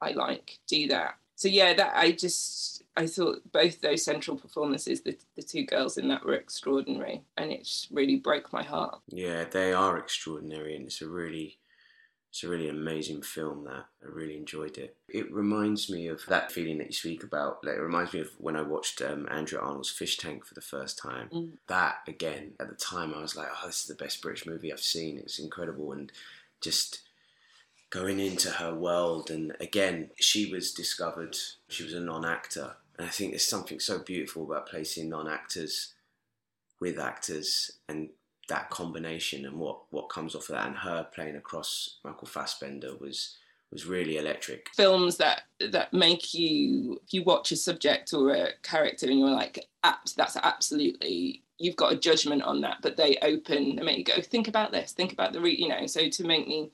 I 0.00 0.12
like 0.12 0.58
do 0.66 0.88
that. 0.88 1.14
So 1.36 1.48
yeah, 1.48 1.74
that 1.74 1.92
I 1.96 2.12
just 2.12 2.82
I 2.96 3.06
thought 3.06 3.40
both 3.52 3.80
those 3.80 4.04
central 4.04 4.36
performances, 4.36 5.00
the, 5.00 5.16
the 5.34 5.42
two 5.42 5.64
girls 5.64 5.96
in 5.96 6.08
that 6.08 6.24
were 6.24 6.34
extraordinary, 6.34 7.22
and 7.36 7.50
it 7.50 7.86
really 7.90 8.16
broke 8.16 8.52
my 8.52 8.62
heart. 8.62 9.00
Yeah, 9.08 9.44
they 9.44 9.72
are 9.72 9.96
extraordinary, 9.96 10.76
and 10.76 10.86
it's 10.86 11.00
a 11.00 11.08
really, 11.08 11.58
it's 12.32 12.42
a 12.42 12.48
really 12.48 12.68
amazing 12.68 13.22
film. 13.22 13.64
That 13.64 13.86
I 14.02 14.06
really 14.06 14.36
enjoyed 14.36 14.78
it. 14.78 14.96
It 15.08 15.32
reminds 15.32 15.88
me 15.88 16.08
of 16.08 16.24
that 16.26 16.50
feeling 16.50 16.78
that 16.78 16.88
you 16.88 16.92
speak 16.92 17.22
about. 17.22 17.62
Like, 17.62 17.76
it 17.76 17.80
reminds 17.80 18.12
me 18.12 18.20
of 18.20 18.30
when 18.38 18.56
I 18.56 18.62
watched 18.62 19.00
um, 19.00 19.28
Andrea 19.30 19.60
Arnold's 19.60 19.90
Fish 19.90 20.16
Tank 20.16 20.44
for 20.44 20.54
the 20.54 20.60
first 20.60 20.98
time. 20.98 21.28
Mm. 21.32 21.50
That 21.68 21.98
again, 22.08 22.52
at 22.58 22.68
the 22.68 22.74
time, 22.74 23.14
I 23.14 23.20
was 23.20 23.36
like, 23.36 23.48
"Oh, 23.50 23.66
this 23.66 23.82
is 23.82 23.86
the 23.86 24.02
best 24.02 24.20
British 24.20 24.46
movie 24.46 24.72
I've 24.72 24.80
seen. 24.80 25.18
It's 25.18 25.38
incredible," 25.38 25.92
and 25.92 26.10
just 26.60 27.02
going 27.90 28.18
into 28.18 28.48
her 28.50 28.74
world. 28.74 29.30
And 29.30 29.54
again, 29.60 30.10
she 30.18 30.50
was 30.50 30.72
discovered. 30.72 31.36
She 31.68 31.84
was 31.84 31.92
a 31.92 32.00
non-actor 32.00 32.76
and 32.98 33.06
I 33.06 33.10
think 33.10 33.32
there's 33.32 33.46
something 33.46 33.80
so 33.80 33.98
beautiful 33.98 34.44
about 34.44 34.68
placing 34.68 35.08
non-actors 35.08 35.94
with 36.80 36.98
actors 36.98 37.72
and 37.88 38.10
that 38.48 38.70
combination 38.70 39.46
and 39.46 39.58
what 39.58 39.82
what 39.90 40.08
comes 40.08 40.34
off 40.34 40.48
of 40.48 40.56
that 40.56 40.66
and 40.66 40.76
her 40.76 41.06
playing 41.14 41.36
across 41.36 41.98
Michael 42.04 42.26
Fassbender 42.26 42.94
was 43.00 43.36
was 43.70 43.86
really 43.86 44.18
electric. 44.18 44.68
Films 44.74 45.16
that 45.16 45.42
that 45.70 45.92
make 45.92 46.34
you 46.34 47.00
if 47.04 47.14
you 47.14 47.22
watch 47.24 47.52
a 47.52 47.56
subject 47.56 48.12
or 48.12 48.30
a 48.30 48.48
character 48.62 49.06
and 49.06 49.18
you're 49.18 49.30
like 49.30 49.66
that's 49.82 50.36
absolutely 50.42 51.42
you've 51.58 51.76
got 51.76 51.92
a 51.92 51.96
judgment 51.96 52.42
on 52.42 52.60
that 52.60 52.78
but 52.82 52.96
they 52.96 53.16
open 53.22 53.76
they 53.76 53.82
make 53.82 53.98
you 53.98 54.04
go 54.04 54.20
think 54.20 54.48
about 54.48 54.72
this 54.72 54.92
think 54.92 55.12
about 55.12 55.32
the 55.32 55.40
re-, 55.40 55.56
you 55.56 55.68
know 55.68 55.86
so 55.86 56.08
to 56.08 56.24
make 56.24 56.46
me 56.46 56.70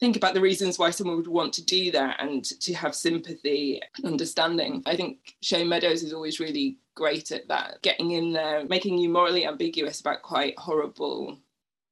think 0.00 0.16
about 0.16 0.32
the 0.32 0.40
reasons 0.40 0.78
why 0.78 0.90
someone 0.90 1.16
would 1.16 1.28
want 1.28 1.52
to 1.52 1.64
do 1.64 1.90
that 1.92 2.16
and 2.20 2.42
to 2.42 2.72
have 2.72 2.94
sympathy, 2.94 3.80
understanding. 4.02 4.82
I 4.86 4.96
think 4.96 5.36
Shane 5.42 5.68
Meadows 5.68 6.02
is 6.02 6.14
always 6.14 6.40
really 6.40 6.78
great 7.00 7.32
at 7.32 7.48
that, 7.48 7.80
getting 7.80 8.10
in 8.10 8.32
there, 8.32 8.66
making 8.66 8.98
you 8.98 9.08
morally 9.08 9.46
ambiguous 9.46 10.00
about 10.00 10.20
quite 10.20 10.58
horrible, 10.58 11.38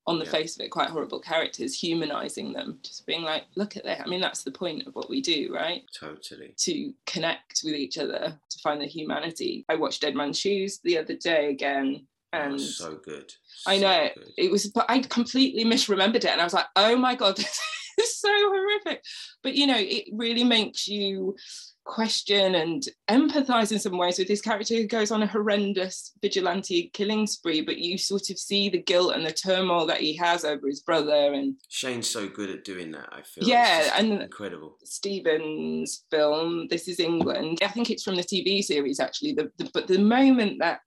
on 0.09 0.19
the 0.19 0.25
yeah. 0.25 0.31
face 0.31 0.57
of 0.57 0.65
it, 0.65 0.71
quite 0.71 0.89
horrible 0.89 1.21
characters, 1.21 1.79
humanizing 1.79 2.55
them, 2.55 2.79
just 2.83 3.07
being 3.07 3.23
like, 3.23 3.45
look 3.57 3.77
at 3.77 3.85
that. 3.85 4.01
I 4.01 4.09
mean, 4.09 4.23
that's 4.23 4.43
the 4.43 4.51
point 4.51 4.87
of 4.87 4.95
what 4.95 5.11
we 5.11 5.21
do, 5.21 5.51
right? 5.55 5.83
Totally. 5.99 6.55
To 6.57 6.95
connect 7.07 7.61
with 7.63 7.75
each 7.75 7.99
other, 7.99 8.35
to 8.51 8.59
find 8.61 8.81
the 8.81 8.87
humanity. 8.87 9.67
I 9.69 9.77
watched 9.77 10.01
Dead 10.01 10.15
Man's 10.15 10.39
Shoes 10.39 10.81
the 10.83 10.97
other 10.97 11.15
day 11.15 11.51
again 11.51 12.07
oh, 12.33 12.39
and 12.39 12.55
oh, 12.55 12.59
so 12.59 12.95
good. 13.05 13.31
So 13.55 13.71
I 13.71 13.79
know 13.79 14.09
good. 14.15 14.33
it 14.39 14.51
was, 14.51 14.67
but 14.69 14.87
I 14.89 15.01
completely 15.01 15.67
misremembered 15.67 16.17
it, 16.17 16.27
and 16.27 16.41
I 16.41 16.45
was 16.45 16.55
like, 16.55 16.69
"Oh 16.75 16.97
my 16.97 17.15
god, 17.15 17.39
it's 17.99 18.19
so 18.19 18.31
horrific. 18.31 19.05
But 19.43 19.57
you 19.57 19.67
know, 19.67 19.79
it 19.79 20.05
really 20.13 20.45
makes 20.45 20.89
you 20.89 21.37
question 21.89 22.55
and 22.55 22.85
empathize 23.09 23.73
in 23.73 23.79
some 23.79 23.97
ways 23.97 24.19
with 24.19 24.29
this 24.29 24.43
character 24.43 24.75
who 24.75 24.87
goes 24.87 25.11
on 25.11 25.23
a 25.23 25.27
horrendous 25.27 26.13
vigilante 26.21 26.91
killing 26.93 27.27
spree, 27.27 27.63
but 27.63 27.79
you 27.79 27.97
sort 27.97 28.29
of 28.29 28.39
see 28.39 28.69
the 28.69 28.83
guilt 28.83 29.15
and 29.15 29.25
the 29.25 29.33
turmoil 29.33 29.87
that 29.87 30.01
he 30.01 30.15
has 30.15 30.45
over 30.45 30.69
his 30.69 30.81
brother. 30.81 31.33
And 31.33 31.55
Shane's 31.69 32.09
so 32.09 32.29
good 32.29 32.51
at 32.51 32.63
doing 32.63 32.93
that, 32.93 33.09
I 33.11 33.23
feel. 33.23 33.49
Yeah, 33.49 33.95
and 33.99 34.23
incredible. 34.23 34.77
Stephen's 34.85 36.05
film, 36.11 36.69
This 36.69 36.89
is 36.89 37.01
England. 37.01 37.61
I 37.63 37.69
think 37.69 37.91
it's 37.91 38.05
from 38.05 38.17
the 38.17 38.23
TV 38.23 38.63
series 38.63 39.01
actually. 39.01 39.33
The, 39.33 39.51
the, 39.57 39.71
but 39.73 39.87
the 39.87 39.99
moment 39.99 40.59
that 40.61 40.81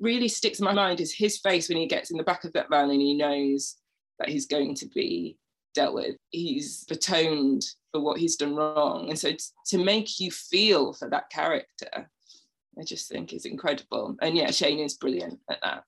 really 0.00 0.28
sticks 0.28 0.58
in 0.58 0.64
my 0.64 0.74
mind 0.74 1.00
is 1.00 1.14
his 1.14 1.38
face 1.38 1.68
when 1.68 1.78
he 1.78 1.86
gets 1.86 2.10
in 2.10 2.16
the 2.16 2.24
back 2.24 2.42
of 2.42 2.52
that 2.54 2.68
van 2.70 2.90
and 2.90 3.00
he 3.00 3.16
knows 3.16 3.76
that 4.18 4.28
he's 4.28 4.46
going 4.46 4.74
to 4.74 4.88
be 4.88 5.38
dealt 5.74 5.94
with. 5.94 6.16
He's 6.30 6.86
atoned 6.90 7.64
for 7.92 8.00
what 8.00 8.18
he's 8.18 8.36
done 8.36 8.54
wrong. 8.54 9.08
And 9.08 9.18
so 9.18 9.32
to 9.66 9.78
make 9.78 10.20
you 10.20 10.30
feel 10.30 10.92
for 10.92 11.08
that 11.10 11.30
character, 11.30 12.10
I 12.78 12.84
just 12.84 13.08
think 13.08 13.32
is 13.32 13.46
incredible. 13.46 14.16
And 14.20 14.36
yeah, 14.36 14.50
Shane 14.50 14.78
is 14.78 14.94
brilliant 14.94 15.38
at 15.50 15.60
that. 15.62 15.84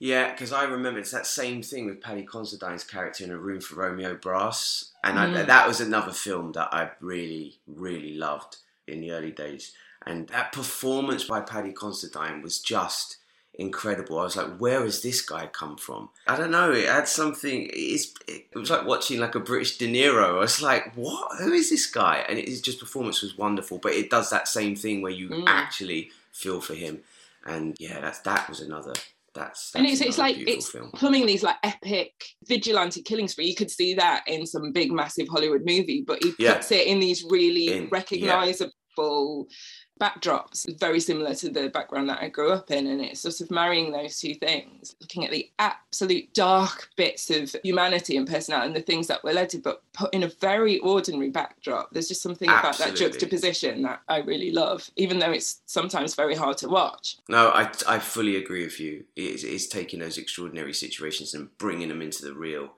Yeah, 0.00 0.30
because 0.30 0.52
I 0.52 0.64
remember 0.64 1.00
it's 1.00 1.10
that 1.10 1.26
same 1.26 1.62
thing 1.62 1.86
with 1.86 2.00
Paddy 2.00 2.22
Considine's 2.22 2.84
character 2.84 3.24
in 3.24 3.32
A 3.32 3.36
Room 3.36 3.60
for 3.60 3.76
Romeo 3.76 4.14
Brass. 4.14 4.92
And 5.02 5.18
mm. 5.18 5.36
I, 5.36 5.42
that 5.42 5.66
was 5.66 5.80
another 5.80 6.12
film 6.12 6.52
that 6.52 6.72
I 6.72 6.90
really, 7.00 7.58
really 7.66 8.14
loved 8.14 8.58
in 8.86 9.00
the 9.00 9.10
early 9.10 9.32
days. 9.32 9.72
And 10.06 10.28
that 10.28 10.52
performance 10.52 11.24
by 11.24 11.40
Paddy 11.40 11.72
Considine 11.72 12.42
was 12.42 12.60
just 12.60 13.18
incredible. 13.58 14.18
I 14.18 14.22
was 14.22 14.36
like, 14.36 14.56
where 14.58 14.82
has 14.82 15.02
this 15.02 15.20
guy 15.20 15.46
come 15.46 15.76
from? 15.76 16.08
I 16.26 16.36
don't 16.36 16.52
know. 16.52 16.70
It 16.72 16.88
had 16.88 17.08
something. 17.08 17.68
It's, 17.72 18.14
it 18.26 18.46
was 18.54 18.70
like 18.70 18.86
watching 18.86 19.18
like 19.18 19.34
a 19.34 19.40
British 19.40 19.76
De 19.78 19.86
Niro. 19.86 20.36
I 20.36 20.38
was 20.38 20.62
like, 20.62 20.94
what? 20.94 21.38
Who 21.40 21.52
is 21.52 21.68
this 21.68 21.86
guy? 21.86 22.24
And 22.28 22.38
it 22.38 22.46
just 22.62 22.80
performance 22.80 23.20
was 23.20 23.36
wonderful. 23.36 23.78
But 23.78 23.92
it 23.92 24.10
does 24.10 24.30
that 24.30 24.48
same 24.48 24.76
thing 24.76 25.02
where 25.02 25.12
you 25.12 25.28
mm. 25.28 25.44
actually 25.46 26.10
feel 26.32 26.60
for 26.60 26.74
him. 26.74 27.00
And 27.44 27.76
yeah, 27.80 28.00
that's 28.00 28.20
that 28.20 28.48
was 28.48 28.60
another. 28.60 28.94
That's, 29.34 29.70
that's 29.70 29.74
and 29.76 29.86
it's, 29.86 30.00
it's 30.00 30.18
like 30.18 30.36
it's 30.38 30.70
film. 30.70 30.90
plumbing 30.92 31.26
these 31.26 31.42
like 31.42 31.56
epic 31.62 32.12
vigilante 32.46 33.02
killing 33.02 33.28
spree. 33.28 33.46
You 33.46 33.54
could 33.54 33.70
see 33.70 33.94
that 33.94 34.24
in 34.26 34.46
some 34.46 34.72
big, 34.72 34.90
massive 34.90 35.28
Hollywood 35.28 35.64
movie, 35.64 36.02
but 36.06 36.22
he 36.22 36.32
puts 36.32 36.72
it 36.72 36.86
in 36.86 36.98
these 36.98 37.24
really 37.28 37.68
in, 37.68 37.88
recognizable 37.88 38.72
yeah 38.98 39.54
backdrops 39.98 40.66
very 40.78 41.00
similar 41.00 41.34
to 41.34 41.50
the 41.50 41.68
background 41.68 42.08
that 42.08 42.22
I 42.22 42.28
grew 42.28 42.52
up 42.52 42.70
in. 42.70 42.86
And 42.86 43.00
it's 43.00 43.20
sort 43.20 43.40
of 43.40 43.50
marrying 43.50 43.92
those 43.92 44.18
two 44.20 44.34
things, 44.34 44.94
looking 45.00 45.24
at 45.24 45.30
the 45.30 45.50
absolute 45.58 46.32
dark 46.34 46.90
bits 46.96 47.30
of 47.30 47.54
humanity 47.62 48.16
and 48.16 48.26
personality 48.26 48.68
and 48.68 48.76
the 48.76 48.80
things 48.80 49.06
that 49.08 49.22
were 49.24 49.32
led 49.32 49.50
to, 49.50 49.58
but 49.58 49.82
put 49.92 50.12
in 50.14 50.22
a 50.22 50.28
very 50.40 50.78
ordinary 50.80 51.30
backdrop. 51.30 51.90
There's 51.92 52.08
just 52.08 52.22
something 52.22 52.48
Absolutely. 52.48 52.84
about 52.84 52.90
that 52.90 52.98
juxtaposition 52.98 53.82
that 53.82 54.00
I 54.08 54.18
really 54.18 54.52
love, 54.52 54.90
even 54.96 55.18
though 55.18 55.32
it's 55.32 55.60
sometimes 55.66 56.14
very 56.14 56.34
hard 56.34 56.58
to 56.58 56.68
watch. 56.68 57.16
No, 57.28 57.48
I, 57.48 57.70
I 57.86 57.98
fully 57.98 58.36
agree 58.36 58.64
with 58.64 58.80
you. 58.80 59.04
It 59.16 59.22
is, 59.22 59.44
it 59.44 59.52
is 59.52 59.68
taking 59.68 60.00
those 60.00 60.18
extraordinary 60.18 60.74
situations 60.74 61.34
and 61.34 61.56
bringing 61.58 61.88
them 61.88 62.02
into 62.02 62.24
the 62.24 62.34
real. 62.34 62.74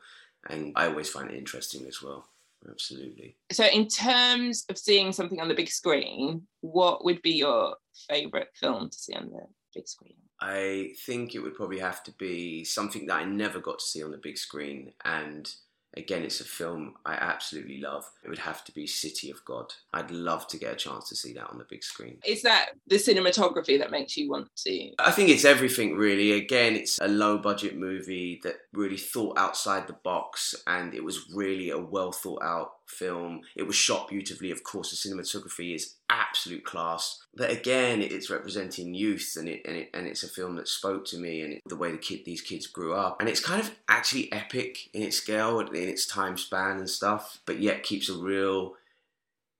And 0.48 0.72
I 0.74 0.86
always 0.86 1.08
find 1.08 1.30
it 1.30 1.36
interesting 1.36 1.86
as 1.86 2.02
well 2.02 2.29
absolutely. 2.68 3.36
So, 3.52 3.64
in 3.66 3.88
terms 3.88 4.64
of 4.68 4.78
seeing 4.78 5.12
something 5.12 5.40
on 5.40 5.48
the 5.48 5.54
big 5.54 5.70
screen, 5.70 6.42
what 6.60 7.04
would 7.04 7.22
be 7.22 7.32
your 7.32 7.76
favourite 8.08 8.48
film 8.54 8.90
to 8.90 8.98
see 8.98 9.14
on 9.14 9.30
the 9.30 9.46
big 9.74 9.88
screen? 9.88 10.14
I 10.40 10.92
think 11.04 11.34
it 11.34 11.40
would 11.40 11.54
probably 11.54 11.80
have 11.80 12.02
to 12.04 12.12
be 12.12 12.64
something 12.64 13.06
that 13.06 13.16
I 13.16 13.24
never 13.24 13.60
got 13.60 13.78
to 13.78 13.84
see 13.84 14.02
on 14.02 14.10
the 14.10 14.16
big 14.16 14.38
screen 14.38 14.92
and 15.04 15.52
Again, 15.96 16.22
it's 16.22 16.40
a 16.40 16.44
film 16.44 16.94
I 17.04 17.14
absolutely 17.14 17.80
love. 17.80 18.08
It 18.22 18.28
would 18.28 18.38
have 18.38 18.64
to 18.64 18.72
be 18.72 18.86
City 18.86 19.30
of 19.30 19.44
God. 19.44 19.72
I'd 19.92 20.12
love 20.12 20.46
to 20.48 20.58
get 20.58 20.72
a 20.72 20.76
chance 20.76 21.08
to 21.08 21.16
see 21.16 21.32
that 21.32 21.50
on 21.50 21.58
the 21.58 21.66
big 21.68 21.82
screen. 21.82 22.18
Is 22.24 22.42
that 22.42 22.70
the 22.86 22.96
cinematography 22.96 23.76
that 23.78 23.90
makes 23.90 24.16
you 24.16 24.30
want 24.30 24.48
to? 24.58 24.92
I 25.00 25.10
think 25.10 25.30
it's 25.30 25.44
everything, 25.44 25.96
really. 25.96 26.32
Again, 26.32 26.76
it's 26.76 26.98
a 27.00 27.08
low 27.08 27.38
budget 27.38 27.76
movie 27.76 28.40
that 28.44 28.58
really 28.72 28.96
thought 28.96 29.38
outside 29.38 29.86
the 29.86 29.92
box 29.92 30.54
and 30.66 30.94
it 30.94 31.02
was 31.02 31.30
really 31.34 31.70
a 31.70 31.78
well 31.78 32.12
thought 32.12 32.42
out 32.42 32.72
film. 32.86 33.40
It 33.56 33.64
was 33.64 33.76
shot 33.76 34.08
beautifully. 34.08 34.50
Of 34.50 34.62
course, 34.62 34.90
the 34.90 35.08
cinematography 35.08 35.74
is 35.74 35.96
absolute 36.08 36.64
class. 36.64 37.20
But 37.34 37.50
again, 37.50 38.02
it's 38.02 38.30
representing 38.30 38.94
youth, 38.94 39.34
and 39.38 39.48
it 39.48 39.62
and, 39.64 39.76
it, 39.76 39.90
and 39.94 40.06
it's 40.06 40.22
a 40.22 40.28
film 40.28 40.56
that 40.56 40.68
spoke 40.68 41.04
to 41.06 41.18
me, 41.18 41.42
and 41.42 41.52
it, 41.54 41.62
the 41.66 41.76
way 41.76 41.92
the 41.92 41.98
kid 41.98 42.24
these 42.24 42.40
kids 42.40 42.66
grew 42.66 42.94
up, 42.94 43.20
and 43.20 43.28
it's 43.28 43.44
kind 43.44 43.60
of 43.60 43.72
actually 43.88 44.32
epic 44.32 44.90
in 44.92 45.02
its 45.02 45.16
scale, 45.16 45.60
and 45.60 45.74
in 45.74 45.88
its 45.88 46.06
time 46.06 46.36
span 46.36 46.78
and 46.78 46.90
stuff, 46.90 47.40
but 47.46 47.60
yet 47.60 47.82
keeps 47.82 48.08
a 48.08 48.16
real 48.16 48.74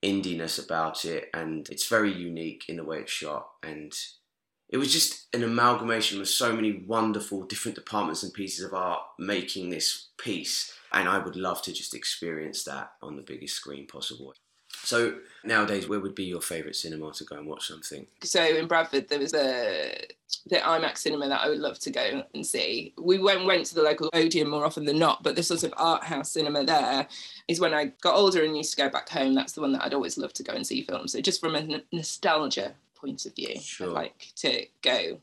indiness 0.03 0.63
about 0.63 1.05
it, 1.05 1.31
and 1.35 1.69
it's 1.71 1.87
very 1.87 2.13
unique 2.13 2.65
in 2.69 2.77
the 2.77 2.85
way 2.85 2.99
it's 2.99 3.13
shot, 3.13 3.51
and 3.63 3.93
it 4.71 4.79
was 4.79 4.93
just 4.93 5.27
an 5.35 5.43
amalgamation 5.43 6.21
of 6.21 6.29
so 6.29 6.55
many 6.55 6.85
wonderful 6.87 7.43
different 7.43 7.75
departments 7.75 8.23
and 8.23 8.33
pieces 8.33 8.65
of 8.65 8.73
art 8.73 9.01
making 9.19 9.69
this 9.69 10.09
piece 10.17 10.73
and 10.93 11.09
I 11.09 11.19
would 11.19 11.37
love 11.37 11.63
to 11.63 11.73
just 11.73 11.95
experience 11.95 12.65
that 12.65 12.93
on 13.03 13.17
the 13.17 13.23
biggest 13.23 13.55
screen 13.55 13.87
possible. 13.87 14.35
So 14.83 15.19
nowadays, 15.45 15.89
where 15.89 16.01
would 16.01 16.15
be 16.15 16.25
your 16.25 16.41
favourite 16.41 16.77
cinema 16.77 17.13
to 17.13 17.25
go 17.25 17.37
and 17.37 17.47
watch 17.47 17.67
something? 17.69 18.07
So 18.23 18.43
in 18.43 18.67
Bradford, 18.67 19.09
there 19.09 19.19
was 19.19 19.35
a 19.35 20.07
the 20.47 20.57
IMAX 20.57 20.99
cinema 20.99 21.29
that 21.29 21.41
I 21.41 21.49
would 21.49 21.59
love 21.59 21.79
to 21.81 21.91
go 21.91 22.23
and 22.35 22.47
see. 22.47 22.95
We 22.97 23.19
went 23.19 23.45
went 23.45 23.67
to 23.67 23.75
the 23.75 23.83
local 23.83 24.09
Odeon 24.15 24.49
more 24.49 24.65
often 24.65 24.85
than 24.85 24.99
not, 24.99 25.23
but 25.23 25.37
the 25.37 25.43
sort 25.43 25.65
of 25.65 25.75
art 25.77 26.05
house 26.05 26.33
cinema 26.33 26.65
there 26.65 27.07
is 27.49 27.61
when 27.61 27.75
I 27.75 27.87
got 28.01 28.15
older 28.15 28.45
and 28.45 28.57
used 28.57 28.71
to 28.71 28.83
go 28.83 28.89
back 28.89 29.09
home. 29.09 29.35
That's 29.35 29.53
the 29.53 29.61
one 29.61 29.73
that 29.73 29.85
I'd 29.85 29.95
always 29.95 30.17
love 30.17 30.33
to 30.35 30.43
go 30.43 30.55
and 30.55 30.67
see 30.67 30.83
films. 30.83 31.13
So 31.13 31.21
just 31.21 31.41
from 31.41 31.57
a 31.57 31.59
n- 31.59 31.83
nostalgia 31.93 32.75
point 33.01 33.27
of 33.27 33.35
view, 33.35 33.59
sure. 33.61 33.89
I'd 33.89 33.93
like 33.93 34.27
to 34.37 34.67
go 34.83 35.21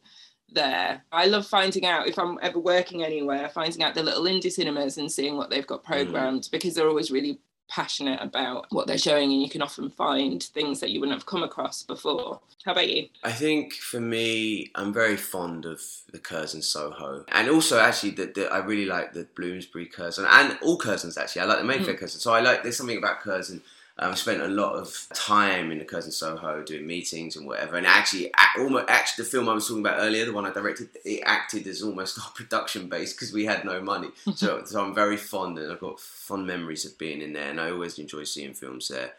there. 0.51 1.03
I 1.11 1.25
love 1.25 1.45
finding 1.45 1.85
out 1.85 2.07
if 2.07 2.17
I'm 2.17 2.39
ever 2.41 2.59
working 2.59 3.03
anywhere, 3.03 3.49
finding 3.49 3.83
out 3.83 3.95
the 3.95 4.03
little 4.03 4.23
indie 4.23 4.51
cinemas 4.51 4.97
and 4.97 5.11
seeing 5.11 5.37
what 5.37 5.49
they've 5.49 5.67
got 5.67 5.83
mm. 5.83 5.87
programmed 5.87 6.43
mm. 6.43 6.51
because 6.51 6.75
they're 6.75 6.87
always 6.87 7.11
really 7.11 7.39
passionate 7.69 8.19
about 8.21 8.65
what 8.69 8.87
they're 8.87 8.97
showing 8.97 9.29
and 9.31 9.41
you 9.41 9.49
can 9.49 9.61
often 9.61 9.89
find 9.89 10.41
things 10.41 10.79
that 10.79 10.89
you 10.89 11.01
wouldn't 11.01 11.17
have 11.17 11.25
come 11.25 11.43
across 11.43 11.83
before. 11.83 12.39
How 12.63 12.71
about 12.71 12.89
you? 12.89 13.09
I 13.23 13.31
think 13.33 13.73
for 13.73 13.99
me, 13.99 14.71
I'm 14.75 14.93
very 14.93 15.17
fond 15.17 15.65
of 15.65 15.81
the 16.11 16.17
Curzon 16.17 16.61
Soho. 16.61 17.25
And 17.27 17.49
also 17.49 17.79
actually 17.79 18.11
the, 18.11 18.47
I 18.51 18.59
really 18.59 18.85
like 18.85 19.11
the 19.13 19.27
Bloomsbury 19.35 19.87
Curzon 19.87 20.25
and 20.29 20.57
all 20.61 20.77
Curzons 20.77 21.17
actually. 21.17 21.41
I 21.41 21.45
like 21.45 21.59
the 21.59 21.65
Mayfair 21.65 21.95
mm. 21.95 21.99
Curzon. 21.99 22.21
So 22.21 22.33
I 22.33 22.39
like 22.39 22.63
there's 22.63 22.77
something 22.77 22.97
about 22.97 23.19
Curzon 23.19 23.61
um, 23.99 24.15
spent 24.15 24.41
a 24.41 24.47
lot 24.47 24.73
of 24.73 25.07
time 25.13 25.71
in 25.71 25.79
the 25.79 25.85
Curzon 25.85 26.11
Soho 26.11 26.63
doing 26.63 26.85
meetings 26.85 27.35
and 27.35 27.47
whatever. 27.47 27.77
And 27.77 27.87
actually, 27.87 28.31
almost 28.57 28.85
actually, 28.87 29.23
the 29.23 29.29
film 29.29 29.49
I 29.49 29.53
was 29.53 29.67
talking 29.67 29.81
about 29.81 29.99
earlier, 29.99 30.25
the 30.25 30.33
one 30.33 30.45
I 30.45 30.51
directed, 30.51 30.89
it 31.03 31.23
acted 31.25 31.65
as 31.65 31.81
almost 31.81 32.19
our 32.23 32.29
production 32.31 32.89
base 32.89 33.13
because 33.13 33.33
we 33.33 33.45
had 33.45 33.65
no 33.65 33.81
money. 33.81 34.09
so, 34.35 34.63
so 34.65 34.83
I'm 34.83 34.93
very 34.93 35.17
fond, 35.17 35.57
and 35.57 35.71
I've 35.71 35.79
got 35.79 35.99
fond 35.99 36.45
memories 36.45 36.85
of 36.85 36.97
being 36.97 37.21
in 37.21 37.33
there. 37.33 37.49
And 37.49 37.59
I 37.59 37.71
always 37.71 37.97
enjoy 37.97 38.23
seeing 38.23 38.53
films 38.53 38.87
there. 38.87 39.13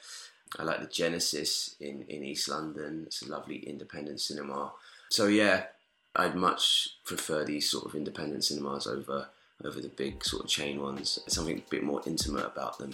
I 0.59 0.62
like 0.62 0.81
the 0.81 0.87
Genesis 0.87 1.75
in 1.81 2.05
in 2.09 2.25
East 2.25 2.49
London. 2.49 3.05
It's 3.07 3.23
a 3.23 3.29
lovely 3.29 3.57
independent 3.57 4.21
cinema. 4.21 4.73
So 5.11 5.27
yeah, 5.27 5.64
I'd 6.14 6.37
much 6.37 6.99
prefer 7.05 7.45
these 7.45 7.69
sort 7.69 7.85
of 7.85 7.97
independent 7.97 8.45
cinemas 8.45 8.87
over 8.87 9.29
over 9.64 9.81
the 9.81 9.88
big 9.88 10.25
sort 10.25 10.45
of 10.45 10.49
chain 10.49 10.81
ones. 10.81 11.19
something 11.27 11.59
a 11.59 11.71
bit 11.71 11.83
more 11.83 12.01
intimate 12.07 12.47
about 12.47 12.79
them 12.79 12.93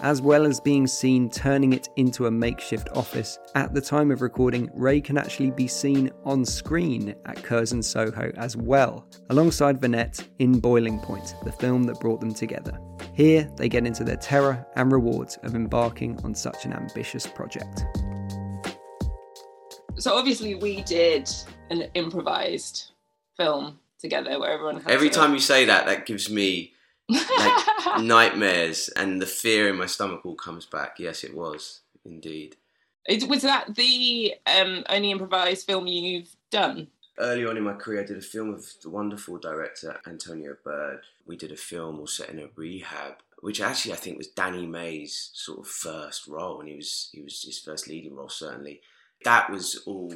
as 0.00 0.22
well 0.22 0.46
as 0.46 0.60
being 0.60 0.86
seen 0.86 1.28
turning 1.28 1.72
it 1.72 1.88
into 1.96 2.26
a 2.26 2.30
makeshift 2.30 2.88
office. 2.94 3.38
At 3.54 3.74
the 3.74 3.80
time 3.80 4.10
of 4.10 4.22
recording, 4.22 4.70
Ray 4.74 5.00
can 5.00 5.18
actually 5.18 5.50
be 5.50 5.66
seen 5.66 6.10
on 6.24 6.44
screen 6.44 7.14
at 7.26 7.42
Curzon 7.42 7.82
Soho 7.82 8.30
as 8.36 8.56
well, 8.56 9.06
alongside 9.30 9.80
Vinette 9.80 10.26
in 10.38 10.60
Boiling 10.60 10.98
Point, 11.00 11.34
the 11.44 11.52
film 11.52 11.84
that 11.84 12.00
brought 12.00 12.20
them 12.20 12.34
together. 12.34 12.78
Here, 13.14 13.50
they 13.56 13.68
get 13.68 13.86
into 13.86 14.04
their 14.04 14.16
terror 14.16 14.64
and 14.76 14.92
rewards 14.92 15.38
of 15.42 15.54
embarking 15.54 16.18
on 16.24 16.34
such 16.34 16.64
an 16.64 16.72
ambitious 16.72 17.26
project. 17.26 17.84
So, 19.96 20.14
obviously, 20.14 20.54
we 20.54 20.82
did 20.82 21.28
an 21.70 21.88
improvised 21.94 22.92
film 23.36 23.80
together 23.98 24.38
where 24.38 24.52
everyone 24.52 24.82
Every 24.86 25.08
to... 25.10 25.14
time 25.14 25.34
you 25.34 25.40
say 25.40 25.64
that, 25.64 25.86
that 25.86 26.06
gives 26.06 26.30
me 26.30 26.72
like 27.08 27.66
nightmares 28.00 28.88
and 28.90 29.20
the 29.20 29.26
fear 29.26 29.68
in 29.68 29.76
my 29.76 29.86
stomach 29.86 30.20
all 30.24 30.34
comes 30.34 30.66
back. 30.66 30.96
Yes, 30.98 31.24
it 31.24 31.34
was 31.34 31.80
indeed. 32.04 32.56
It, 33.06 33.28
was 33.28 33.42
that 33.42 33.74
the 33.74 34.34
um, 34.46 34.84
only 34.88 35.10
improvised 35.10 35.66
film 35.66 35.86
you've 35.86 36.36
done? 36.50 36.88
Early 37.18 37.46
on 37.46 37.56
in 37.56 37.64
my 37.64 37.72
career, 37.72 38.02
I 38.02 38.06
did 38.06 38.18
a 38.18 38.22
film 38.22 38.52
with 38.52 38.80
the 38.82 38.90
wonderful 38.90 39.38
director 39.38 39.98
Antonia 40.06 40.52
Bird. 40.62 41.00
We 41.26 41.36
did 41.36 41.50
a 41.50 41.56
film 41.56 41.98
all 41.98 42.06
set 42.06 42.28
in 42.28 42.38
a 42.38 42.48
rehab, 42.54 43.14
which 43.40 43.60
actually 43.60 43.94
I 43.94 43.96
think 43.96 44.18
was 44.18 44.28
Danny 44.28 44.66
Mays' 44.66 45.30
sort 45.32 45.60
of 45.60 45.66
first 45.66 46.28
role, 46.28 46.60
and 46.60 46.68
he 46.68 46.76
was 46.76 47.08
he 47.12 47.22
was 47.22 47.42
his 47.42 47.58
first 47.58 47.88
leading 47.88 48.14
role 48.14 48.28
certainly. 48.28 48.82
That 49.24 49.50
was 49.50 49.82
all 49.84 50.12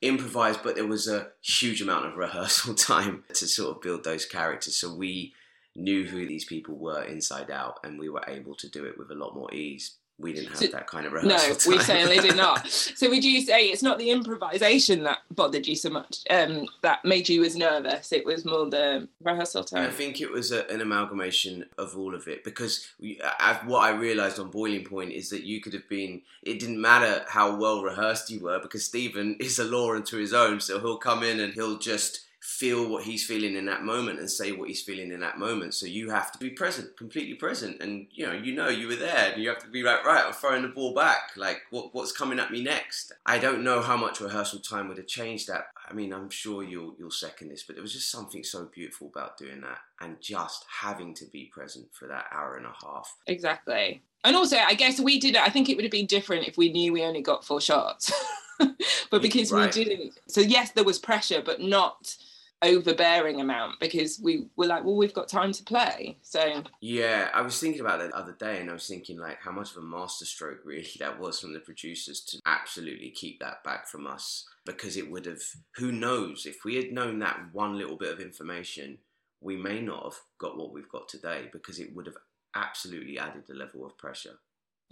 improvised, 0.00 0.62
but 0.62 0.76
there 0.76 0.86
was 0.86 1.08
a 1.08 1.28
huge 1.42 1.82
amount 1.82 2.06
of 2.06 2.16
rehearsal 2.16 2.74
time 2.76 3.24
to 3.34 3.46
sort 3.46 3.76
of 3.76 3.82
build 3.82 4.04
those 4.04 4.24
characters. 4.24 4.76
So 4.76 4.94
we 4.94 5.34
knew 5.80 6.06
who 6.06 6.26
these 6.26 6.44
people 6.44 6.76
were 6.76 7.02
inside 7.02 7.50
out, 7.50 7.80
and 7.84 7.98
we 7.98 8.08
were 8.08 8.24
able 8.28 8.54
to 8.56 8.68
do 8.68 8.84
it 8.84 8.98
with 8.98 9.10
a 9.10 9.14
lot 9.14 9.34
more 9.34 9.52
ease. 9.52 9.96
We 10.20 10.34
didn't 10.34 10.50
have 10.50 10.58
so, 10.58 10.66
that 10.66 10.86
kind 10.86 11.06
of 11.06 11.12
rehearsal. 11.12 11.48
No, 11.48 11.54
time. 11.54 11.72
we 11.72 11.78
certainly 11.78 12.18
did 12.18 12.36
not. 12.36 12.68
So 12.70 13.08
would 13.08 13.24
you 13.24 13.40
say 13.40 13.66
it's 13.66 13.82
not 13.82 13.98
the 13.98 14.10
improvisation 14.10 15.04
that 15.04 15.20
bothered 15.30 15.66
you 15.66 15.74
so 15.74 15.88
much, 15.88 16.18
um, 16.28 16.66
that 16.82 17.02
made 17.04 17.28
you 17.28 17.42
as 17.44 17.56
nervous? 17.56 18.12
It 18.12 18.26
was 18.26 18.44
more 18.44 18.68
the 18.68 19.08
rehearsal 19.22 19.64
time. 19.64 19.88
I 19.88 19.90
think 19.90 20.20
it 20.20 20.30
was 20.30 20.52
a, 20.52 20.68
an 20.70 20.82
amalgamation 20.82 21.64
of 21.78 21.96
all 21.96 22.14
of 22.14 22.28
it 22.28 22.44
because 22.44 22.86
we, 23.00 23.18
I, 23.22 23.58
what 23.64 23.80
I 23.80 23.90
realised 23.90 24.38
on 24.38 24.50
Boiling 24.50 24.84
Point 24.84 25.12
is 25.12 25.30
that 25.30 25.44
you 25.44 25.62
could 25.62 25.72
have 25.72 25.88
been. 25.88 26.20
It 26.42 26.58
didn't 26.60 26.80
matter 26.80 27.24
how 27.28 27.56
well 27.56 27.82
rehearsed 27.82 28.30
you 28.30 28.40
were 28.40 28.58
because 28.58 28.84
Stephen 28.84 29.36
is 29.40 29.58
a 29.58 29.64
law 29.64 29.94
unto 29.94 30.18
his 30.18 30.34
own, 30.34 30.60
so 30.60 30.78
he'll 30.78 30.98
come 30.98 31.22
in 31.22 31.40
and 31.40 31.54
he'll 31.54 31.78
just 31.78 32.26
feel 32.40 32.88
what 32.88 33.04
he's 33.04 33.26
feeling 33.26 33.54
in 33.54 33.66
that 33.66 33.84
moment 33.84 34.18
and 34.18 34.30
say 34.30 34.52
what 34.52 34.68
he's 34.68 34.82
feeling 34.82 35.12
in 35.12 35.20
that 35.20 35.38
moment. 35.38 35.74
So 35.74 35.86
you 35.86 36.08
have 36.10 36.32
to 36.32 36.38
be 36.38 36.50
present, 36.50 36.96
completely 36.96 37.34
present, 37.34 37.80
and 37.80 38.06
you 38.10 38.26
know, 38.26 38.32
you 38.32 38.54
know, 38.54 38.68
you 38.68 38.88
were 38.88 38.96
there, 38.96 39.32
and 39.32 39.42
you 39.42 39.48
have 39.50 39.58
to 39.58 39.68
be 39.68 39.82
like, 39.82 40.04
right, 40.04 40.24
I'm 40.26 40.32
throwing 40.32 40.62
the 40.62 40.68
ball 40.68 40.94
back. 40.94 41.32
Like, 41.36 41.62
what, 41.70 41.94
what's 41.94 42.12
coming 42.12 42.38
at 42.38 42.50
me 42.50 42.62
next? 42.62 43.12
I 43.26 43.38
don't 43.38 43.62
know 43.62 43.82
how 43.82 43.96
much 43.96 44.20
rehearsal 44.20 44.60
time 44.60 44.88
would 44.88 44.96
have 44.96 45.06
changed 45.06 45.48
that. 45.48 45.66
I 45.88 45.92
mean, 45.92 46.12
I'm 46.12 46.30
sure 46.30 46.62
you'll 46.62 46.94
you'll 46.98 47.10
second 47.10 47.50
this, 47.50 47.62
but 47.62 47.76
there 47.76 47.82
was 47.82 47.92
just 47.92 48.10
something 48.10 48.42
so 48.42 48.70
beautiful 48.72 49.08
about 49.08 49.36
doing 49.36 49.60
that 49.60 49.78
and 50.00 50.20
just 50.20 50.64
having 50.80 51.12
to 51.14 51.26
be 51.26 51.50
present 51.52 51.88
for 51.92 52.08
that 52.08 52.26
hour 52.32 52.56
and 52.56 52.66
a 52.66 52.72
half. 52.82 53.16
Exactly. 53.26 54.02
And 54.24 54.36
also, 54.36 54.56
I 54.56 54.74
guess 54.74 55.00
we 55.00 55.18
did. 55.18 55.36
I 55.36 55.48
think 55.48 55.68
it 55.68 55.76
would 55.76 55.84
have 55.84 55.92
been 55.92 56.06
different 56.06 56.46
if 56.46 56.56
we 56.56 56.72
knew 56.72 56.92
we 56.92 57.02
only 57.02 57.22
got 57.22 57.44
four 57.44 57.60
shots. 57.60 58.12
but 59.10 59.22
because 59.22 59.52
right. 59.52 59.74
we 59.74 59.84
didn't 59.84 60.18
so 60.26 60.40
yes 60.40 60.70
there 60.72 60.84
was 60.84 60.98
pressure 60.98 61.42
but 61.44 61.60
not 61.60 62.16
overbearing 62.62 63.40
amount 63.40 63.80
because 63.80 64.20
we 64.22 64.46
were 64.56 64.66
like, 64.66 64.84
well, 64.84 64.96
we've 64.96 65.14
got 65.14 65.28
time 65.28 65.52
to 65.52 65.62
play. 65.64 66.18
So 66.22 66.62
yeah, 66.80 67.30
I 67.32 67.40
was 67.40 67.58
thinking 67.58 67.80
about 67.80 68.00
that 68.00 68.10
the 68.10 68.16
other 68.16 68.36
day, 68.38 68.60
and 68.60 68.68
I 68.68 68.72
was 68.72 68.86
thinking 68.86 69.18
like 69.18 69.38
how 69.40 69.52
much 69.52 69.70
of 69.72 69.78
a 69.78 69.86
masterstroke 69.86 70.60
really 70.64 70.90
that 70.98 71.18
was 71.18 71.40
from 71.40 71.52
the 71.52 71.60
producers 71.60 72.20
to 72.26 72.40
absolutely 72.46 73.10
keep 73.10 73.40
that 73.40 73.64
back 73.64 73.88
from 73.88 74.06
us 74.06 74.46
because 74.66 74.96
it 74.96 75.10
would 75.10 75.26
have. 75.26 75.42
Who 75.76 75.92
knows 75.92 76.46
if 76.46 76.64
we 76.64 76.76
had 76.76 76.92
known 76.92 77.18
that 77.20 77.40
one 77.52 77.78
little 77.78 77.96
bit 77.96 78.12
of 78.12 78.20
information, 78.20 78.98
we 79.40 79.56
may 79.56 79.80
not 79.80 80.04
have 80.04 80.20
got 80.38 80.58
what 80.58 80.72
we've 80.72 80.88
got 80.88 81.08
today 81.08 81.48
because 81.52 81.78
it 81.78 81.94
would 81.94 82.06
have 82.06 82.16
absolutely 82.54 83.18
added 83.18 83.44
the 83.46 83.54
level 83.54 83.86
of 83.86 83.96
pressure. 83.96 84.38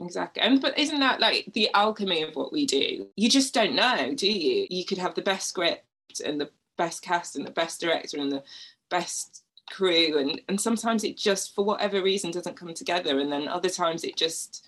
Exactly. 0.00 0.42
And 0.42 0.60
but 0.60 0.78
isn't 0.78 1.00
that 1.00 1.20
like 1.20 1.50
the 1.54 1.72
alchemy 1.74 2.22
of 2.22 2.36
what 2.36 2.52
we 2.52 2.66
do? 2.66 3.08
You 3.16 3.28
just 3.28 3.52
don't 3.52 3.74
know, 3.74 4.14
do 4.14 4.30
you? 4.30 4.66
You 4.70 4.84
could 4.84 4.98
have 4.98 5.14
the 5.14 5.22
best 5.22 5.48
script 5.48 5.84
and 6.24 6.40
the 6.40 6.50
best 6.76 7.02
cast 7.02 7.36
and 7.36 7.44
the 7.44 7.50
best 7.50 7.80
director 7.80 8.18
and 8.18 8.30
the 8.30 8.42
best 8.90 9.42
crew 9.70 10.16
and 10.18 10.40
and 10.48 10.58
sometimes 10.58 11.04
it 11.04 11.16
just 11.16 11.54
for 11.54 11.62
whatever 11.64 12.02
reason 12.02 12.30
doesn't 12.30 12.56
come 12.56 12.72
together 12.72 13.18
and 13.18 13.30
then 13.30 13.46
other 13.48 13.68
times 13.68 14.02
it 14.02 14.16
just 14.16 14.66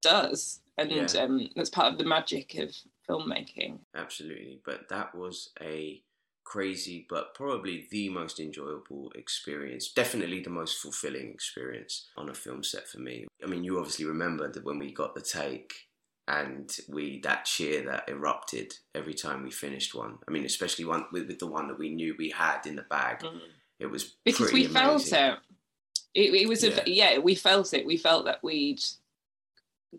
does 0.00 0.60
and 0.78 0.90
yeah. 0.90 1.06
um, 1.20 1.48
that's 1.54 1.68
part 1.68 1.92
of 1.92 1.98
the 1.98 2.04
magic 2.04 2.54
of 2.54 2.74
filmmaking 3.06 3.78
absolutely 3.94 4.60
but 4.64 4.88
that 4.88 5.14
was 5.14 5.50
a 5.60 6.02
crazy 6.44 7.06
but 7.08 7.34
probably 7.34 7.86
the 7.90 8.08
most 8.08 8.38
enjoyable 8.38 9.10
experience 9.14 9.90
definitely 9.90 10.40
the 10.40 10.50
most 10.50 10.78
fulfilling 10.78 11.30
experience 11.30 12.08
on 12.16 12.28
a 12.28 12.34
film 12.34 12.62
set 12.62 12.86
for 12.86 13.00
me 13.00 13.26
i 13.42 13.46
mean 13.46 13.64
you 13.64 13.78
obviously 13.78 14.04
remember 14.04 14.50
that 14.50 14.64
when 14.64 14.78
we 14.78 14.92
got 14.92 15.14
the 15.14 15.20
take 15.20 15.72
and 16.26 16.78
we 16.88 17.20
that 17.20 17.44
cheer 17.44 17.82
that 17.82 18.08
erupted 18.08 18.74
every 18.94 19.14
time 19.14 19.42
we 19.42 19.50
finished 19.50 19.94
one. 19.94 20.18
I 20.26 20.30
mean, 20.30 20.44
especially 20.44 20.84
one 20.84 21.04
with, 21.12 21.26
with 21.26 21.38
the 21.38 21.46
one 21.46 21.68
that 21.68 21.78
we 21.78 21.94
knew 21.94 22.14
we 22.18 22.30
had 22.30 22.66
in 22.66 22.76
the 22.76 22.82
bag. 22.82 23.20
Mm. 23.20 23.40
It 23.78 23.86
was 23.86 24.16
because 24.24 24.52
we 24.52 24.66
amazing. 24.66 24.72
felt 24.72 25.12
it. 25.12 25.38
It, 26.14 26.34
it 26.42 26.48
was 26.48 26.64
yeah. 26.64 26.80
A, 26.86 26.90
yeah, 26.90 27.18
we 27.18 27.34
felt 27.34 27.74
it. 27.74 27.84
We 27.84 27.96
felt 27.96 28.24
that 28.24 28.42
we'd 28.42 28.82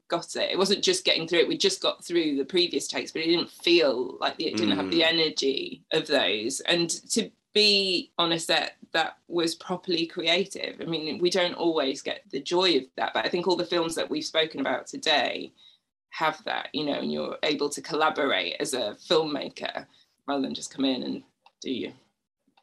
got 0.07 0.35
it. 0.35 0.51
It 0.51 0.57
wasn't 0.57 0.83
just 0.83 1.05
getting 1.05 1.27
through 1.27 1.39
it. 1.39 1.47
We 1.47 1.57
just 1.57 1.81
got 1.81 2.03
through 2.03 2.37
the 2.37 2.45
previous 2.45 2.87
takes, 2.87 3.11
but 3.11 3.21
it 3.21 3.27
didn't 3.27 3.49
feel 3.49 4.17
like 4.19 4.37
the, 4.37 4.47
it 4.47 4.57
didn't 4.57 4.73
mm. 4.73 4.77
have 4.77 4.91
the 4.91 5.01
mm. 5.01 5.07
energy 5.07 5.83
of 5.91 6.07
those. 6.07 6.59
And 6.61 6.89
to 7.11 7.29
be 7.53 8.11
on 8.17 8.33
a 8.33 8.39
set 8.39 8.75
that 8.91 9.17
was 9.27 9.55
properly 9.55 10.05
creative. 10.05 10.79
I 10.81 10.85
mean, 10.85 11.19
we 11.19 11.29
don't 11.29 11.53
always 11.53 12.01
get 12.01 12.21
the 12.29 12.41
joy 12.41 12.77
of 12.77 12.83
that, 12.97 13.13
but 13.13 13.25
I 13.25 13.29
think 13.29 13.47
all 13.47 13.55
the 13.55 13.65
films 13.65 13.95
that 13.95 14.09
we've 14.09 14.25
spoken 14.25 14.59
about 14.59 14.87
today 14.87 15.51
have 16.09 16.43
that, 16.45 16.69
you 16.73 16.85
know, 16.85 16.99
and 16.99 17.11
you're 17.11 17.37
able 17.43 17.69
to 17.69 17.81
collaborate 17.81 18.55
as 18.59 18.73
a 18.73 18.97
filmmaker 19.09 19.85
rather 20.27 20.41
than 20.41 20.53
just 20.53 20.73
come 20.73 20.85
in 20.85 21.03
and 21.03 21.23
do 21.61 21.71
your 21.71 21.91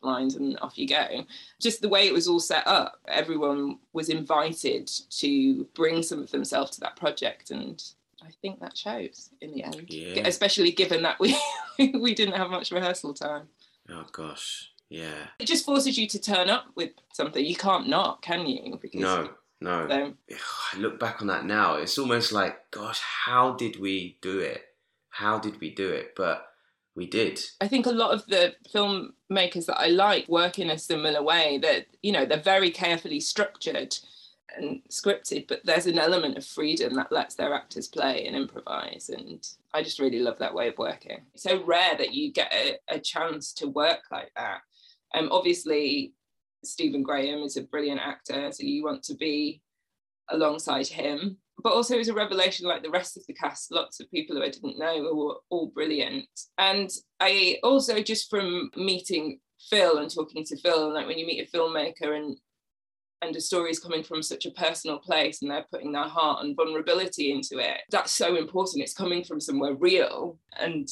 lines 0.05 0.35
and 0.35 0.59
off 0.61 0.79
you 0.79 0.87
go. 0.87 1.25
Just 1.61 1.83
the 1.83 1.89
way 1.89 2.07
it 2.07 2.13
was 2.13 2.29
all 2.29 2.41
set 2.41 2.67
up, 2.67 3.01
everyone 3.09 3.79
was 3.93 4.09
invited 4.09 4.87
to 5.11 5.65
bring 5.75 6.03
some 6.03 6.21
of 6.21 6.31
themselves 6.31 6.73
to 6.73 6.81
that 6.81 6.97
project 6.97 7.51
and 7.51 7.83
I 8.25 8.31
think 8.41 8.61
that 8.61 8.77
shows 8.77 9.31
in 9.41 9.53
the 9.53 9.65
end. 9.65 9.87
Yeah. 9.89 10.27
Especially 10.27 10.71
given 10.71 11.03
that 11.03 11.19
we 11.19 11.37
we 11.79 12.15
didn't 12.15 12.37
have 12.37 12.51
much 12.51 12.71
rehearsal 12.71 13.15
time. 13.15 13.49
Oh 13.89 14.07
gosh. 14.13 14.71
Yeah. 14.89 15.27
It 15.39 15.47
just 15.47 15.65
forces 15.65 15.99
you 15.99 16.07
to 16.09 16.21
turn 16.21 16.51
up 16.51 16.67
with 16.75 16.91
something. 17.13 17.45
You 17.45 17.57
can't 17.57 17.89
not, 17.89 18.23
can 18.23 18.47
you? 18.47 18.79
Because 18.81 19.01
no. 19.01 19.31
No. 19.61 19.87
So, 19.89 20.15
I 20.75 20.79
look 20.79 20.99
back 20.99 21.21
on 21.21 21.29
that 21.29 21.45
now. 21.47 21.77
It's 21.77 21.97
almost 21.97 22.33
like, 22.33 22.71
gosh, 22.73 23.01
how 23.01 23.53
did 23.53 23.79
we 23.79 24.19
do 24.21 24.41
it? 24.41 24.63
How 25.09 25.39
did 25.39 25.61
we 25.61 25.71
do 25.71 25.89
it? 25.89 26.15
But 26.17 26.47
we 26.95 27.07
did. 27.07 27.41
I 27.61 27.69
think 27.69 27.87
a 27.87 27.93
lot 27.93 28.13
of 28.13 28.27
the 28.27 28.55
filmmakers 28.73 29.67
that 29.67 29.79
I 29.79 29.87
like 29.87 30.29
work 30.29 30.59
in 30.59 30.71
a 30.71 30.79
similar 30.79 31.23
way 31.23 31.59
that, 31.63 31.87
you 32.03 32.13
know, 32.13 32.27
they're 32.27 32.39
very 32.39 32.71
carefully 32.71 33.21
structured 33.21 33.97
and 34.57 34.83
scripted, 34.91 35.49
but 35.49 35.65
there's 35.65 35.87
an 35.87 35.99
element 35.99 36.37
of 36.37 36.45
freedom 36.45 36.95
that 36.95 37.11
lets 37.11 37.35
their 37.35 37.55
actors 37.55 37.89
play 37.89 38.27
and 38.27 38.37
improvise. 38.37 39.09
And 39.09 39.47
I 39.73 39.83
just 39.83 39.99
really 39.99 40.19
love 40.19 40.39
that 40.39 40.55
way 40.55 40.69
of 40.69 40.77
working. 40.77 41.23
It's 41.33 41.45
so 41.45 41.65
rare 41.65 41.97
that 41.97 42.13
you 42.13 42.33
get 42.33 42.53
a, 42.53 42.77
a 42.89 42.99
chance 42.99 43.55
to 43.55 43.69
work 43.69 44.01
like 44.11 44.31
that. 44.37 44.61
Um, 45.15 45.29
obviously, 45.31 46.13
Stephen 46.65 47.03
Graham 47.03 47.41
is 47.41 47.57
a 47.57 47.63
brilliant 47.63 48.01
actor, 48.01 48.53
so 48.53 48.63
you 48.63 48.85
want 48.85 49.03
to 49.05 49.15
be 49.15 49.63
alongside 50.29 50.87
him. 50.87 51.39
But 51.63 51.73
also, 51.73 51.95
it 51.95 51.99
was 51.99 52.09
a 52.09 52.15
revelation 52.15 52.67
like 52.67 52.83
the 52.83 52.91
rest 52.91 53.17
of 53.17 53.25
the 53.27 53.35
cast. 53.35 53.73
Lots 53.73 54.01
of 54.01 54.11
people 54.11 54.37
who 54.37 54.43
I 54.43 54.49
didn't 54.49 54.79
know 54.79 55.15
were 55.15 55.37
all 55.51 55.69
brilliant. 55.69 56.29
And 56.59 56.91
I 57.21 57.59
also, 57.63 58.03
just 58.03 58.29
from 58.29 58.71
meeting 58.77 59.39
Phil 59.71 59.99
and 59.99 60.13
talking 60.13 60.45
to 60.45 60.57
Phil, 60.57 60.87
and 60.87 60.95
like 60.95 61.07
when 61.07 61.19
you 61.19 61.27
meet 61.27 61.49
a 61.49 61.57
filmmaker 61.57 62.17
and 62.17 62.37
and 63.23 63.37
a 63.37 63.41
story 63.41 63.71
is 63.71 63.79
coming 63.79 64.03
from 64.03 64.23
such 64.23 64.47
a 64.47 64.51
personal 64.51 64.99
place 64.99 65.41
and 65.41 65.51
they're 65.51 65.65
putting 65.71 65.93
their 65.93 66.09
heart 66.09 66.45
and 66.45 66.57
vulnerability 66.57 67.31
into 67.31 67.59
it 67.59 67.79
that's 67.91 68.13
so 68.13 68.37
important 68.37 68.83
it's 68.83 68.93
coming 68.93 69.25
from 69.25 69.41
somewhere 69.41 69.75
real 69.75 70.39
and 70.59 70.89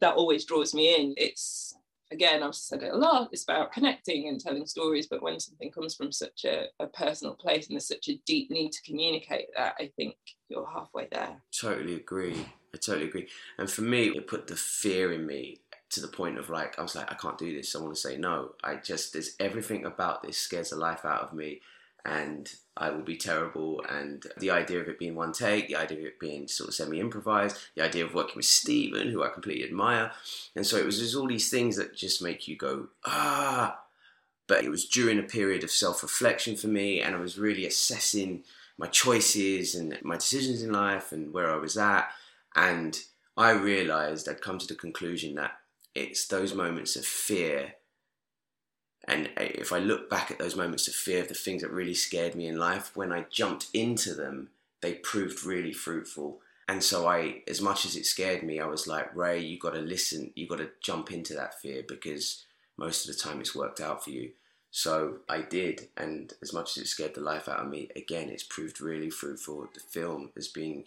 that 0.00 0.14
always 0.14 0.44
draws 0.44 0.74
me 0.74 0.94
in 0.94 1.14
it's 1.16 1.75
again 2.12 2.42
i've 2.42 2.54
said 2.54 2.82
it 2.82 2.92
a 2.92 2.96
lot 2.96 3.28
it's 3.32 3.44
about 3.44 3.72
connecting 3.72 4.28
and 4.28 4.40
telling 4.40 4.66
stories 4.66 5.06
but 5.06 5.22
when 5.22 5.40
something 5.40 5.70
comes 5.70 5.94
from 5.94 6.12
such 6.12 6.44
a, 6.44 6.66
a 6.80 6.86
personal 6.86 7.34
place 7.34 7.66
and 7.66 7.74
there's 7.74 7.88
such 7.88 8.08
a 8.08 8.20
deep 8.26 8.50
need 8.50 8.70
to 8.70 8.82
communicate 8.82 9.46
that 9.56 9.74
i 9.78 9.90
think 9.96 10.14
you're 10.48 10.68
halfway 10.72 11.06
there 11.10 11.42
totally 11.58 11.94
agree 11.94 12.46
i 12.74 12.78
totally 12.78 13.06
agree 13.06 13.28
and 13.58 13.70
for 13.70 13.82
me 13.82 14.08
it 14.08 14.26
put 14.26 14.46
the 14.46 14.56
fear 14.56 15.12
in 15.12 15.26
me 15.26 15.60
to 15.88 16.00
the 16.00 16.08
point 16.08 16.38
of 16.38 16.50
like 16.50 16.78
I 16.78 16.82
was 16.82 16.94
like 16.94 17.10
I 17.10 17.14
can't 17.14 17.38
do 17.38 17.54
this. 17.54 17.74
I 17.74 17.80
want 17.80 17.94
to 17.94 18.00
say 18.00 18.16
no. 18.16 18.52
I 18.62 18.76
just 18.76 19.12
there's 19.12 19.36
everything 19.38 19.84
about 19.84 20.22
this 20.22 20.36
scares 20.36 20.70
the 20.70 20.76
life 20.76 21.04
out 21.04 21.22
of 21.22 21.32
me, 21.32 21.60
and 22.04 22.52
I 22.76 22.90
will 22.90 23.02
be 23.02 23.16
terrible. 23.16 23.82
And 23.88 24.24
the 24.38 24.50
idea 24.50 24.80
of 24.80 24.88
it 24.88 24.98
being 24.98 25.14
one 25.14 25.32
take, 25.32 25.68
the 25.68 25.76
idea 25.76 25.98
of 25.98 26.04
it 26.04 26.20
being 26.20 26.46
sort 26.48 26.68
of 26.68 26.74
semi 26.74 27.00
improvised, 27.00 27.56
the 27.74 27.82
idea 27.82 28.04
of 28.04 28.14
working 28.14 28.36
with 28.36 28.44
Stephen, 28.44 29.08
who 29.08 29.24
I 29.24 29.28
completely 29.28 29.64
admire, 29.64 30.12
and 30.54 30.66
so 30.66 30.76
it 30.76 30.86
was 30.86 30.98
just 30.98 31.16
all 31.16 31.26
these 31.26 31.50
things 31.50 31.76
that 31.76 31.96
just 31.96 32.22
make 32.22 32.46
you 32.48 32.56
go 32.56 32.88
ah. 33.04 33.80
But 34.48 34.62
it 34.62 34.70
was 34.70 34.86
during 34.86 35.18
a 35.18 35.24
period 35.24 35.64
of 35.64 35.70
self 35.70 36.02
reflection 36.02 36.56
for 36.56 36.68
me, 36.68 37.00
and 37.00 37.14
I 37.14 37.18
was 37.18 37.38
really 37.38 37.66
assessing 37.66 38.44
my 38.78 38.86
choices 38.86 39.74
and 39.74 39.98
my 40.02 40.16
decisions 40.16 40.62
in 40.62 40.72
life 40.72 41.10
and 41.12 41.32
where 41.32 41.50
I 41.50 41.56
was 41.56 41.76
at, 41.76 42.08
and 42.54 42.98
I 43.36 43.50
realized 43.50 44.28
I'd 44.28 44.40
come 44.40 44.58
to 44.58 44.66
the 44.66 44.74
conclusion 44.74 45.34
that 45.34 45.52
it's 45.94 46.26
those 46.26 46.54
moments 46.54 46.94
of 46.96 47.04
fear. 47.04 47.74
And 49.08 49.28
uh, 49.36 49.44
if 49.44 49.72
I 49.72 49.78
look 49.78 50.10
back 50.10 50.30
at 50.30 50.38
those 50.38 50.56
moments 50.56 50.88
of 50.88 50.94
fear 50.94 51.22
the 51.22 51.34
things 51.34 51.62
that 51.62 51.70
really 51.70 51.94
scared 51.94 52.34
me 52.34 52.46
in 52.46 52.58
life, 52.58 52.90
when 52.94 53.12
I 53.12 53.26
jumped 53.30 53.68
into 53.72 54.14
them, 54.14 54.48
they 54.80 54.94
proved 54.94 55.44
really 55.44 55.72
fruitful. 55.72 56.40
And 56.68 56.82
so 56.82 57.06
I, 57.06 57.42
as 57.46 57.60
much 57.60 57.86
as 57.86 57.94
it 57.96 58.06
scared 58.06 58.42
me, 58.42 58.58
I 58.58 58.66
was 58.66 58.86
like, 58.86 59.14
Ray, 59.14 59.40
you 59.40 59.58
got 59.58 59.74
to 59.74 59.80
listen. 59.80 60.32
You 60.34 60.48
got 60.48 60.58
to 60.58 60.70
jump 60.82 61.12
into 61.12 61.34
that 61.34 61.60
fear 61.60 61.82
because 61.86 62.44
most 62.76 63.08
of 63.08 63.14
the 63.14 63.22
time 63.22 63.40
it's 63.40 63.54
worked 63.54 63.80
out 63.80 64.02
for 64.02 64.10
you. 64.10 64.30
So 64.72 65.20
I 65.28 65.40
did, 65.40 65.88
and 65.96 66.34
as 66.42 66.52
much 66.52 66.76
as 66.76 66.82
it 66.82 66.88
scared 66.88 67.14
the 67.14 67.22
life 67.22 67.48
out 67.48 67.60
of 67.60 67.70
me, 67.70 67.88
again, 67.96 68.28
it's 68.28 68.42
proved 68.42 68.78
really 68.80 69.08
fruitful. 69.08 69.68
The 69.72 69.80
film 69.80 70.32
has 70.34 70.48
been 70.48 70.84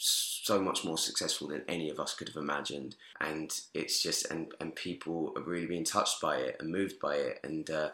so 0.00 0.60
much 0.60 0.84
more 0.84 0.98
successful 0.98 1.48
than 1.48 1.62
any 1.68 1.90
of 1.90 1.98
us 2.00 2.14
could 2.14 2.28
have 2.28 2.36
imagined. 2.36 2.96
And 3.20 3.50
it's 3.74 4.02
just 4.02 4.30
and 4.30 4.52
and 4.60 4.74
people 4.74 5.32
are 5.36 5.42
really 5.42 5.66
being 5.66 5.84
touched 5.84 6.20
by 6.20 6.36
it 6.36 6.56
and 6.60 6.70
moved 6.70 6.98
by 7.00 7.16
it. 7.16 7.40
And 7.42 7.68
uh, 7.70 7.90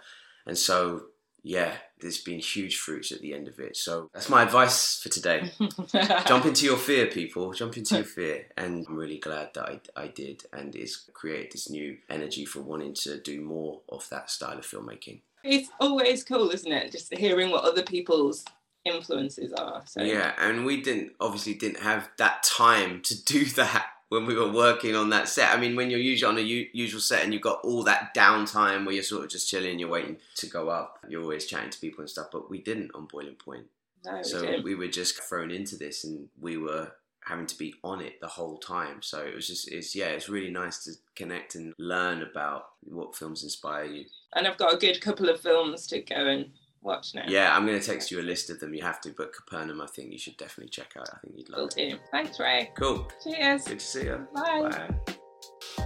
and 0.47 0.57
so 0.57 1.07
yeah 1.47 1.75
there's 2.01 2.23
been 2.23 2.39
huge 2.39 2.79
fruits 2.79 3.13
at 3.13 3.21
the 3.21 3.35
end 3.35 3.49
of 3.49 3.59
it. 3.59 3.77
So 3.77 4.11
that's 4.13 4.29
my 4.29 4.43
advice 4.43 5.01
for 5.01 5.09
today. 5.09 5.53
Jump 6.27 6.45
into 6.47 6.65
your 6.67 6.77
fear 6.77 7.07
people. 7.07 7.53
Jump 7.53 7.77
into 7.77 7.97
your 7.97 8.05
fear. 8.05 8.47
And 8.57 8.87
i'm 8.89 8.97
really 8.97 9.19
glad 9.19 9.51
that 9.55 9.65
i, 9.65 9.81
I 9.97 10.09
did. 10.09 10.45
And 10.53 10.75
it's 10.75 11.09
created 11.13 11.53
this 11.53 11.71
new 11.71 11.99
energy 12.11 12.45
for 12.45 12.61
wanting 12.61 12.95
to 12.95 13.21
do 13.21 13.41
more 13.41 13.81
of 13.89 14.09
that 14.11 14.31
style 14.31 14.59
of 14.59 14.67
filmmaking. 14.67 15.21
It's 15.43 15.71
always 15.81 16.25
cool 16.25 16.51
isn't 16.51 16.71
it? 16.71 16.93
Just 16.93 17.15
hearing 17.17 17.51
what 17.51 17.65
other 17.65 17.83
people's 17.83 18.45
influences 18.85 19.53
are. 19.53 19.83
So. 19.87 20.03
Yeah, 20.03 20.33
and 20.39 20.65
we 20.65 20.83
didn't 20.83 21.13
obviously 21.21 21.55
didn't 21.55 21.81
have 21.81 22.09
that 22.19 22.43
time 22.43 23.01
to 23.03 23.25
do 23.25 23.45
that 23.47 23.87
when 24.09 24.27
we 24.27 24.35
were 24.35 24.51
working 24.51 24.95
on 24.95 25.11
that 25.11 25.29
set. 25.29 25.51
I 25.51 25.61
mean, 25.61 25.77
when 25.77 25.91
you're 25.91 26.01
usually 26.01 26.31
on 26.31 26.39
a 26.39 26.43
u- 26.43 26.69
usual 26.73 27.01
set 27.01 27.25
and 27.25 27.33
you've 27.33 27.43
got 27.43 27.61
all 27.65 27.83
that 27.85 28.15
downtime 28.15 28.85
where 28.85 28.95
you're 28.95 29.03
sort 29.03 29.25
of 29.25 29.31
just 29.31 29.49
chilling, 29.49 29.79
you're 29.79 29.89
waiting 29.89 30.19
to 30.37 30.47
go 30.47 30.69
up, 30.69 30.99
you're 31.09 31.23
always 31.23 31.47
chatting 31.47 31.71
to 31.71 31.81
people 31.81 32.01
and 32.01 32.11
stuff. 32.11 32.29
But 32.31 32.51
we 32.51 32.61
didn't 32.61 32.93
on 32.95 33.07
Boiling 33.07 33.35
Point. 33.35 33.67
No, 34.05 34.23
so 34.23 34.43
we, 34.43 34.61
we 34.61 34.75
were 34.75 34.89
just 34.89 35.23
thrown 35.23 35.51
into 35.51 35.77
this, 35.77 36.05
and 36.05 36.29
we 36.39 36.59
were 36.59 36.93
having 37.25 37.47
to 37.47 37.57
be 37.57 37.75
on 37.83 38.03
it 38.03 38.21
the 38.21 38.29
whole 38.29 38.59
time. 38.59 39.01
So 39.01 39.25
it 39.25 39.35
was 39.35 39.47
just, 39.47 39.73
it's 39.73 39.97
yeah, 39.97 40.09
it's 40.09 40.29
really 40.29 40.51
nice 40.51 40.85
to 40.85 40.93
connect 41.17 41.55
and 41.55 41.73
learn 41.79 42.23
about 42.23 42.67
what 42.83 43.17
films 43.17 43.43
inspire 43.43 43.87
you. 43.87 44.05
And 44.35 44.47
I've 44.47 44.59
got 44.59 44.75
a 44.75 44.77
good 44.77 45.01
couple 45.01 45.31
of 45.31 45.41
films 45.41 45.87
to 45.89 46.01
go 46.01 46.15
and 46.15 46.51
watch 46.85 47.15
now. 47.15 47.25
Yeah, 47.27 47.57
I'm 47.57 47.67
going 47.67 47.79
to 47.79 47.85
text 47.85 48.11
you 48.11 48.21
a 48.21 48.23
list 48.23 48.51
of 48.51 48.61
them. 48.61 48.75
You 48.75 48.83
have 48.83 49.01
to, 49.03 49.11
but 49.17 49.33
Capernaum, 49.33 49.81
I 49.81 49.87
think 49.87 50.13
you 50.13 50.19
should 50.19 50.37
definitely 50.37 50.71
check 50.71 50.95
out. 50.99 51.09
I 51.13 51.19
think 51.19 51.35
you'd 51.37 51.49
love 51.49 51.71
Will 51.77 51.85
it. 51.85 52.01
Thanks, 52.11 52.39
Ray. 52.39 52.71
Cool. 52.77 53.09
Cheers. 53.23 53.65
Good 53.65 53.81
to 53.81 53.85
see 53.85 54.05
you. 54.05 54.27
Bye. 54.35 54.69
Bye. 54.71 55.85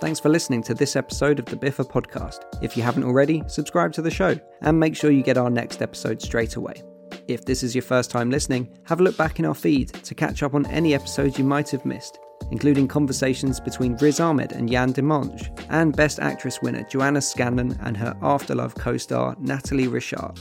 Thanks 0.00 0.18
for 0.18 0.30
listening 0.30 0.62
to 0.62 0.74
this 0.74 0.96
episode 0.96 1.38
of 1.38 1.44
the 1.44 1.56
BIFA 1.56 1.90
podcast. 1.90 2.44
If 2.62 2.76
you 2.76 2.82
haven't 2.82 3.04
already, 3.04 3.42
subscribe 3.48 3.92
to 3.94 4.02
the 4.02 4.10
show 4.10 4.38
and 4.62 4.80
make 4.80 4.96
sure 4.96 5.10
you 5.10 5.22
get 5.22 5.36
our 5.36 5.50
next 5.50 5.82
episode 5.82 6.22
straight 6.22 6.56
away. 6.56 6.82
If 7.28 7.44
this 7.44 7.62
is 7.62 7.74
your 7.74 7.82
first 7.82 8.10
time 8.10 8.30
listening, 8.30 8.74
have 8.84 9.00
a 9.00 9.02
look 9.02 9.16
back 9.16 9.38
in 9.38 9.44
our 9.44 9.54
feed 9.54 9.88
to 9.88 10.14
catch 10.14 10.42
up 10.42 10.54
on 10.54 10.64
any 10.66 10.94
episodes 10.94 11.38
you 11.38 11.44
might 11.44 11.68
have 11.70 11.84
missed 11.84 12.18
including 12.50 12.88
conversations 12.88 13.60
between 13.60 13.96
Riz 13.96 14.20
Ahmed 14.20 14.52
and 14.52 14.70
Yann 14.70 14.92
Demange, 14.92 15.50
and 15.70 15.96
Best 15.96 16.18
Actress 16.20 16.60
winner 16.62 16.82
Joanna 16.84 17.20
Scanlon 17.20 17.78
and 17.82 17.96
her 17.96 18.14
Afterlove 18.22 18.74
co 18.74 18.96
star 18.96 19.36
Nathalie 19.38 19.88
Richard. 19.88 20.32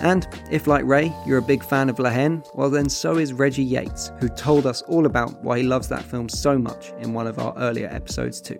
And 0.00 0.26
if, 0.50 0.66
like 0.66 0.84
Ray, 0.86 1.12
you're 1.26 1.38
a 1.38 1.42
big 1.42 1.62
fan 1.62 1.90
of 1.90 1.98
La 1.98 2.10
Haine, 2.10 2.42
well, 2.54 2.70
then 2.70 2.88
so 2.88 3.18
is 3.18 3.34
Reggie 3.34 3.62
Yates, 3.62 4.10
who 4.18 4.28
told 4.30 4.66
us 4.66 4.80
all 4.82 5.04
about 5.04 5.44
why 5.44 5.58
he 5.58 5.64
loves 5.64 5.88
that 5.88 6.02
film 6.02 6.28
so 6.28 6.58
much 6.58 6.92
in 7.00 7.12
one 7.12 7.26
of 7.26 7.38
our 7.38 7.54
earlier 7.58 7.88
episodes, 7.88 8.40
too. 8.40 8.58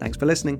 Thanks 0.00 0.16
for 0.16 0.26
listening. 0.26 0.58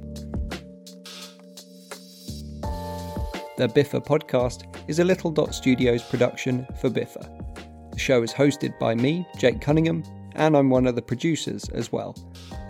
The 3.57 3.67
BIFA 3.67 4.07
podcast 4.07 4.73
is 4.89 5.01
a 5.01 5.05
Little 5.05 5.33
Dot 5.33 5.55
Studios 5.55 6.03
production 6.03 6.67
for 6.81 6.89
BIFA. 6.89 7.91
The 7.93 7.99
show 7.99 8.23
is 8.23 8.33
hosted 8.33 8.79
by 8.79 8.95
me, 8.95 9.27
Jake 9.37 9.61
Cunningham, 9.61 10.05
and 10.35 10.57
I'm 10.57 10.71
one 10.71 10.87
of 10.87 10.95
the 10.95 11.03
producers 11.03 11.69
as 11.71 11.93
well, 11.93 12.17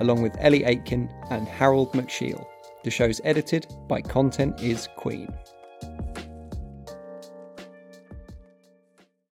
along 0.00 0.22
with 0.22 0.36
Ellie 0.38 0.64
Aitken 0.64 1.10
and 1.30 1.46
Harold 1.46 1.92
McShiel. 1.92 2.46
The 2.84 2.90
show's 2.90 3.20
edited 3.24 3.66
by 3.88 4.00
Content 4.00 4.60
is 4.60 4.88
Queen. 4.96 5.28